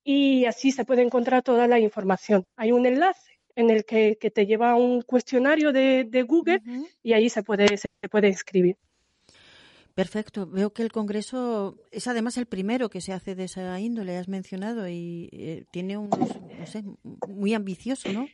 y 0.03 0.45
así 0.45 0.71
se 0.71 0.85
puede 0.85 1.01
encontrar 1.01 1.41
toda 1.41 1.67
la 1.67 1.79
información. 1.79 2.45
Hay 2.57 2.71
un 2.71 2.85
enlace 2.85 3.39
en 3.55 3.69
el 3.69 3.85
que, 3.85 4.15
te 4.15 4.45
lleva 4.45 4.71
a 4.71 4.75
un 4.75 5.01
cuestionario 5.01 5.71
de, 5.71 6.25
Google 6.27 6.61
y 7.01 7.13
ahí 7.13 7.29
se 7.29 7.41
puede, 7.41 7.77
se 7.77 7.87
puede 8.11 8.27
inscribir. 8.27 8.75
Perfecto. 9.97 10.45
Veo 10.45 10.73
que 10.73 10.83
el 10.83 10.91
Congreso 10.91 11.75
es 11.89 12.07
además 12.07 12.37
el 12.37 12.45
primero 12.45 12.87
que 12.87 13.01
se 13.01 13.13
hace 13.13 13.33
de 13.33 13.45
esa 13.45 13.79
índole, 13.79 14.15
has 14.15 14.27
mencionado, 14.27 14.87
y 14.87 15.27
eh, 15.33 15.63
tiene 15.71 15.97
un, 15.97 16.11
no 16.11 16.67
sé, 16.67 16.83
muy 17.27 17.55
ambicioso, 17.55 18.13
¿no? 18.13 18.27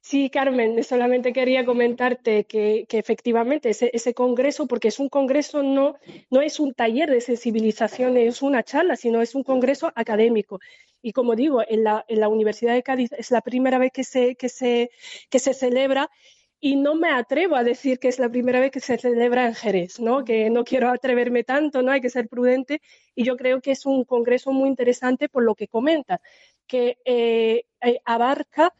Sí, 0.00 0.30
Carmen, 0.30 0.84
solamente 0.84 1.32
quería 1.32 1.64
comentarte 1.64 2.44
que, 2.44 2.86
efectivamente 2.88 3.70
ese, 3.70 3.90
ese, 3.92 4.14
congreso, 4.14 4.68
porque 4.68 4.86
es 4.86 5.00
un 5.00 5.08
congreso, 5.08 5.64
no, 5.64 5.96
no 6.30 6.40
es 6.40 6.60
un 6.60 6.72
taller 6.72 7.10
de 7.10 7.20
sensibilización, 7.20 8.16
es 8.16 8.40
una 8.40 8.62
charla, 8.62 8.94
sino 8.94 9.22
es 9.22 9.34
un 9.34 9.42
congreso 9.42 9.90
académico. 9.96 10.60
Y 11.02 11.10
como 11.10 11.34
digo, 11.34 11.64
en 11.68 11.82
la, 11.82 12.04
en 12.06 12.20
la 12.20 12.28
Universidad 12.28 12.74
de 12.74 12.84
Cádiz 12.84 13.10
es 13.18 13.32
la 13.32 13.40
primera 13.40 13.78
vez 13.78 13.90
que 13.92 14.04
se, 14.04 14.36
que 14.36 14.48
se, 14.48 14.92
que 15.28 15.40
se 15.40 15.52
celebra 15.52 16.10
y 16.64 16.76
no 16.76 16.94
me 16.94 17.10
atrevo 17.10 17.56
a 17.56 17.64
decir 17.64 17.98
que 17.98 18.06
es 18.06 18.20
la 18.20 18.28
primera 18.28 18.60
vez 18.60 18.70
que 18.70 18.78
se 18.78 18.96
celebra 18.96 19.46
en 19.48 19.54
Jerez, 19.54 19.98
¿no? 19.98 20.24
Que 20.24 20.48
no 20.48 20.62
quiero 20.62 20.90
atreverme 20.90 21.42
tanto, 21.42 21.82
¿no? 21.82 21.90
Hay 21.90 22.00
que 22.00 22.08
ser 22.08 22.28
prudente 22.28 22.80
y 23.16 23.24
yo 23.24 23.36
creo 23.36 23.60
que 23.60 23.72
es 23.72 23.84
un 23.84 24.04
congreso 24.04 24.52
muy 24.52 24.68
interesante 24.68 25.28
por 25.28 25.42
lo 25.42 25.56
que 25.56 25.66
comenta, 25.66 26.20
que 26.68 26.98
eh, 27.04 27.64
eh, 27.80 28.00
abarca 28.04 28.72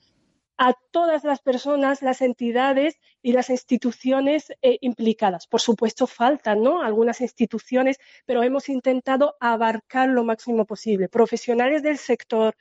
a 0.58 0.74
todas 0.92 1.24
las 1.24 1.40
personas, 1.40 2.02
las 2.02 2.20
entidades 2.22 3.00
y 3.20 3.32
las 3.32 3.50
instituciones 3.50 4.52
eh, 4.62 4.78
implicadas. 4.80 5.48
Por 5.48 5.60
supuesto, 5.60 6.06
faltan 6.06 6.62
¿no? 6.62 6.82
algunas 6.82 7.20
instituciones, 7.20 7.98
pero 8.26 8.44
hemos 8.44 8.68
intentado 8.68 9.34
abarcar 9.40 10.08
lo 10.08 10.22
máximo 10.22 10.66
posible. 10.66 11.08
Profesionales 11.08 11.82
del 11.82 11.98
sector, 11.98 12.54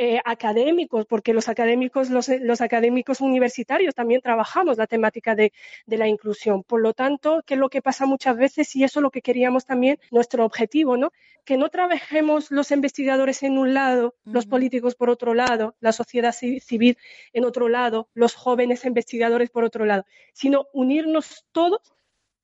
eh, 0.00 0.20
académicos, 0.24 1.06
porque 1.06 1.32
los 1.34 1.48
académicos, 1.48 2.08
los, 2.08 2.60
académicos 2.60 3.20
universitarios 3.20 3.96
también 3.96 4.20
trabajamos 4.20 4.78
la 4.78 4.86
temática 4.86 5.34
de, 5.34 5.52
la 5.88 6.06
inclusión. 6.06 6.62
Por 6.62 6.80
lo 6.82 6.94
tanto, 6.94 7.42
¿qué 7.44 7.54
es 7.54 7.60
lo 7.60 7.68
que 7.68 7.82
pasa 7.82 8.06
muchas 8.06 8.36
veces? 8.36 8.76
Y 8.76 8.84
eso 8.84 9.00
es 9.00 9.02
lo 9.02 9.10
que 9.10 9.22
queríamos 9.22 9.66
también, 9.66 9.98
nuestro 10.12 10.44
objetivo, 10.44 10.96
¿no? 10.96 11.10
Que 11.44 11.56
no 11.56 11.68
trabajemos 11.68 12.52
los 12.52 12.70
investigadores 12.70 13.42
en 13.42 13.58
un 13.58 13.74
lado, 13.74 14.14
los 14.22 14.46
políticos 14.46 14.94
por 14.94 15.10
otro 15.10 15.34
lado, 15.34 15.74
la 15.80 15.90
sociedad 15.90 16.32
civil 16.32 16.96
en 17.32 17.44
otro 17.44 17.68
lado, 17.68 18.08
los 18.14 18.36
jóvenes 18.36 18.84
investigadores 18.84 19.50
por 19.50 19.64
otro 19.64 19.84
lado, 19.84 20.04
sino 20.32 20.68
unirnos 20.72 21.44
todos 21.50 21.80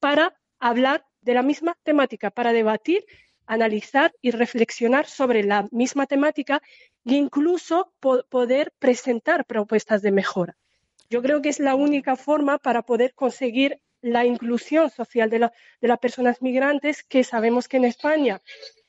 para 0.01 0.35
hablar 0.59 1.07
de 1.21 1.35
la 1.35 1.43
misma 1.43 1.79
temática, 1.85 2.33
para 2.33 2.53
debatir 2.53 3.07
analizar 3.47 4.13
y 4.21 4.31
reflexionar 4.31 5.07
sobre 5.07 5.43
la 5.45 5.69
misma 5.71 6.07
temática 6.07 6.63
e 7.05 7.15
incluso 7.15 7.93
poder 8.01 8.73
presentar 8.79 9.45
propuestas 9.45 10.03
de 10.03 10.13
mejora. 10.13 10.57
Yo 11.11 11.23
creo 11.23 11.43
que 11.43 11.51
es 11.51 11.61
la 11.61 11.75
única 11.75 12.17
forma 12.17 12.59
para 12.59 12.83
poder 12.83 13.15
conseguir 13.15 13.81
la 14.01 14.25
inclusión 14.25 14.91
social 14.91 15.31
de, 15.31 15.51
las 15.81 15.99
personas 15.99 16.43
migrantes, 16.43 17.03
que 17.03 17.25
sabemos 17.25 17.69
que 17.69 17.79
en 17.79 17.85
España 17.85 18.41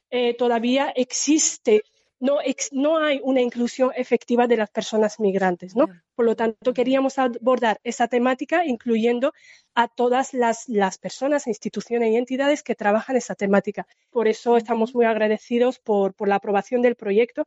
eh, 0.10 0.36
todavía 0.36 0.91
existe 0.95 1.84
no, 2.19 2.39
no 2.71 2.97
hay 2.97 3.19
una 3.23 3.41
inclusión 3.41 3.91
efectiva 3.95 4.47
de 4.47 4.58
las 4.58 4.69
personas 4.69 5.19
migrantes, 5.19 5.75
¿no? 5.75 5.88
Por 6.15 6.25
lo 6.25 6.36
tanto, 6.36 6.73
queríamos 6.73 7.19
abordar 7.19 7.80
esa 7.84 8.08
temática 8.08 8.65
incluyendo 8.65 9.34
a 9.73 9.88
todas 9.88 10.34
las, 10.34 10.69
las 10.69 10.97
personas, 10.97 11.47
instituciones 11.47 12.12
y 12.12 12.15
entidades 12.15 12.63
que 12.63 12.75
trabajan 12.75 13.17
esa 13.17 13.36
temática. 13.36 13.86
Por 14.12 14.28
eso 14.28 14.56
estamos 14.58 14.95
muy 14.95 15.06
agradecidos 15.06 15.80
por, 15.80 16.13
por 16.13 16.28
la 16.28 16.36
aprobación 16.36 16.82
del 16.82 16.95
proyecto 16.95 17.45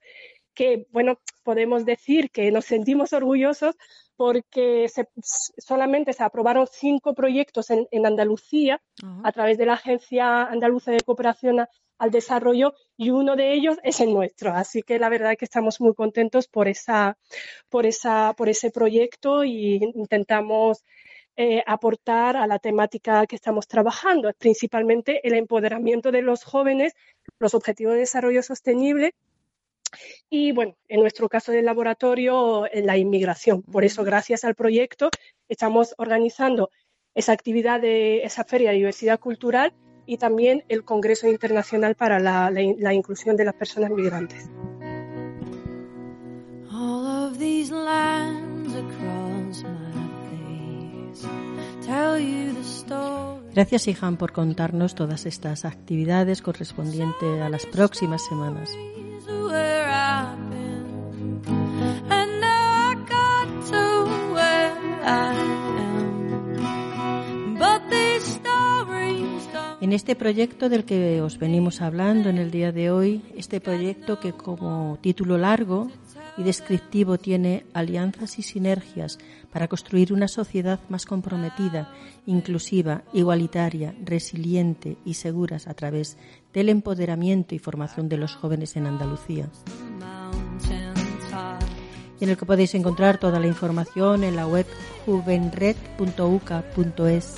que, 0.59 0.89
bueno, 0.91 1.21
podemos 1.45 1.85
decir 1.85 2.33
que 2.33 2.51
nos 2.51 2.65
sentimos 2.65 3.13
orgullosos 3.13 3.77
porque 4.17 4.91
solamente 5.59 6.13
se 6.13 6.25
aprobaron 6.25 6.67
cinco 6.67 7.15
proyectos 7.15 7.71
en, 7.71 7.87
Andalucía 8.05 8.83
a 9.23 9.31
través 9.31 9.57
de 9.57 9.67
la 9.67 9.75
Agencia 9.75 10.43
Andaluza 10.43 10.91
de 10.91 10.99
Cooperación 10.99 11.65
al 11.99 12.11
Desarrollo 12.11 12.75
y 12.97 13.11
uno 13.11 13.37
de 13.37 13.53
ellos 13.53 13.79
es 13.83 14.01
el 14.01 14.13
nuestro. 14.13 14.53
Así 14.53 14.83
que 14.83 14.99
la 14.99 15.09
verdad 15.09 15.33
es 15.33 15.39
que 15.39 15.45
estamos 15.45 15.81
muy 15.81 15.95
contentos 15.95 16.49
por, 16.49 16.69
esa, 16.69 17.19
por, 17.69 17.87
esa, 17.87 18.35
por 18.37 18.49
ese 18.49 18.71
proyecto 18.71 19.45
y 19.45 19.77
intentamos 19.95 20.85
eh, 21.37 21.63
aportar 21.67 22.37
a 22.37 22.47
la 22.47 22.59
temática 22.59 23.27
que 23.27 23.37
estamos 23.37 23.69
trabajando, 23.69 24.33
principalmente 24.39 25.27
el 25.27 25.35
empoderamiento 25.35 26.11
de 26.11 26.23
los 26.23 26.45
jóvenes, 26.45 26.95
los 27.39 27.55
objetivos 27.55 27.95
de 27.95 28.01
desarrollo 28.01 28.43
sostenible 28.43 29.15
y 30.29 30.53
bueno, 30.53 30.77
en 30.89 31.01
nuestro 31.01 31.29
caso 31.29 31.53
del 31.53 31.65
laboratorio, 31.65 32.67
en 32.73 32.87
la 32.87 32.97
inmigración. 32.97 33.63
Por 33.63 33.85
eso, 33.85 34.05
gracias 34.05 34.45
al 34.45 34.55
proyecto, 34.55 35.11
estamos 35.49 35.95
organizando 35.97 36.71
esa 37.15 37.33
actividad 37.33 37.81
de 37.81 38.25
esa 38.25 38.45
feria 38.45 38.71
de 38.71 38.77
diversidad 38.77 39.19
cultural 39.19 39.73
y 40.09 40.17
también 40.17 40.65
el 40.69 40.85
Congreso 40.85 41.29
Internacional 41.29 41.95
para 41.95 42.19
la, 42.19 42.51
la, 42.51 42.95
inclusión 42.95 43.37
de 43.37 43.45
las 43.45 43.55
personas 43.55 43.91
migrantes. 43.91 44.49
Gracias, 53.55 53.89
Ihan, 53.89 54.17
por 54.17 54.33
contarnos 54.33 54.95
todas 54.95 55.27
estas 55.27 55.67
actividades 55.67 56.41
correspondientes 56.41 57.41
a 57.43 57.51
las 57.51 57.67
próximas 57.67 58.25
semanas. 58.25 58.71
En 69.89 69.95
este 69.95 70.15
proyecto 70.15 70.69
del 70.69 70.85
que 70.85 71.23
os 71.23 71.39
venimos 71.39 71.81
hablando 71.81 72.29
en 72.29 72.37
el 72.37 72.51
día 72.51 72.73
de 72.73 72.91
hoy, 72.91 73.23
este 73.35 73.59
proyecto 73.59 74.21
que 74.21 74.35
como 74.35 74.99
título 75.01 75.39
largo 75.39 75.91
y 76.37 76.43
descriptivo 76.43 77.17
tiene 77.17 77.65
alianzas 77.73 78.39
y 78.39 78.43
sinergias 78.43 79.19
para 79.51 79.67
construir 79.67 80.13
una 80.13 80.29
sociedad 80.29 80.79
más 80.91 81.07
comprometida, 81.07 81.91
inclusiva, 82.27 83.01
igualitaria, 83.15 83.95
resiliente 84.05 84.99
y 85.07 85.15
seguras 85.15 85.67
a 85.67 85.73
través 85.73 86.19
del 86.53 86.69
empoderamiento 86.69 87.55
y 87.55 87.59
formación 87.59 88.11
de 88.11 88.19
los 88.19 88.35
jóvenes 88.35 88.77
en 88.77 88.85
Andalucía. 88.85 89.49
Y 92.21 92.25
en 92.25 92.29
el 92.29 92.37
que 92.37 92.45
podéis 92.45 92.75
encontrar 92.75 93.17
toda 93.17 93.41
la 93.41 93.47
información 93.47 94.23
en 94.23 94.37
la 94.37 94.47
web 94.47 94.67
juvenred.uca.es 95.07 97.37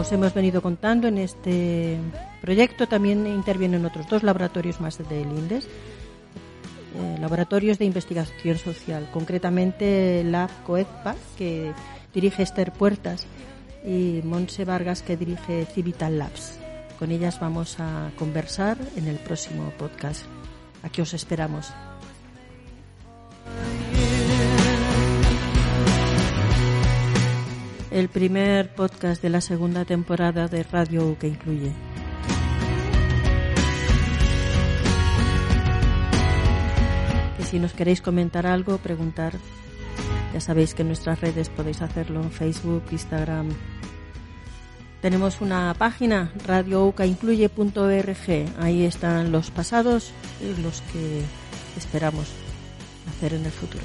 os 0.00 0.10
hemos 0.12 0.32
venido 0.32 0.62
contando, 0.62 1.08
en 1.08 1.18
este 1.18 1.98
proyecto 2.40 2.86
también 2.86 3.26
intervienen 3.26 3.84
otros 3.84 4.08
dos 4.08 4.22
laboratorios 4.22 4.80
más 4.80 4.96
del 4.96 5.28
INDES, 5.28 5.66
eh, 5.66 7.16
laboratorios 7.20 7.78
de 7.78 7.84
investigación 7.84 8.56
social, 8.56 9.08
concretamente 9.12 10.24
la 10.24 10.48
COEPA, 10.66 11.16
que 11.36 11.72
dirige 12.14 12.42
Esther 12.42 12.72
Puertas, 12.72 13.26
y 13.84 14.22
Monse 14.24 14.64
Vargas, 14.64 15.02
que 15.02 15.16
dirige 15.16 15.66
Civital 15.66 16.18
Labs. 16.18 16.58
Con 16.98 17.10
ellas 17.12 17.38
vamos 17.38 17.78
a 17.78 18.10
conversar 18.18 18.78
en 18.96 19.06
el 19.06 19.16
próximo 19.16 19.70
podcast. 19.78 20.24
Aquí 20.82 21.00
os 21.00 21.14
esperamos. 21.14 21.72
El 27.90 28.08
primer 28.08 28.72
podcast 28.74 29.22
de 29.22 29.30
la 29.30 29.40
segunda 29.40 29.84
temporada 29.84 30.48
de 30.48 30.62
Radio 30.62 31.18
que 31.18 31.28
incluye. 31.28 31.72
Que 37.36 37.44
si 37.44 37.58
nos 37.58 37.72
queréis 37.72 38.00
comentar 38.00 38.46
algo, 38.46 38.78
preguntar, 38.78 39.34
ya 40.32 40.40
sabéis 40.40 40.74
que 40.74 40.82
en 40.82 40.88
nuestras 40.88 41.20
redes 41.20 41.48
podéis 41.48 41.82
hacerlo 41.82 42.22
en 42.22 42.30
Facebook, 42.30 42.84
Instagram. 42.92 43.48
Tenemos 45.02 45.40
una 45.40 45.74
página, 45.76 46.32
radioucaincluye.org. 46.46 48.60
Ahí 48.60 48.84
están 48.84 49.32
los 49.32 49.50
pasados 49.50 50.12
y 50.40 50.60
los 50.60 50.82
que 50.92 51.22
esperamos 51.76 52.28
hacer 53.08 53.34
en 53.34 53.46
el 53.46 53.52
futuro. 53.52 53.82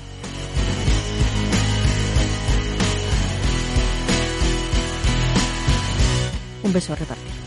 Un 6.66 6.74
beso 6.74 6.94
a 6.94 6.96
repartir. 6.96 7.45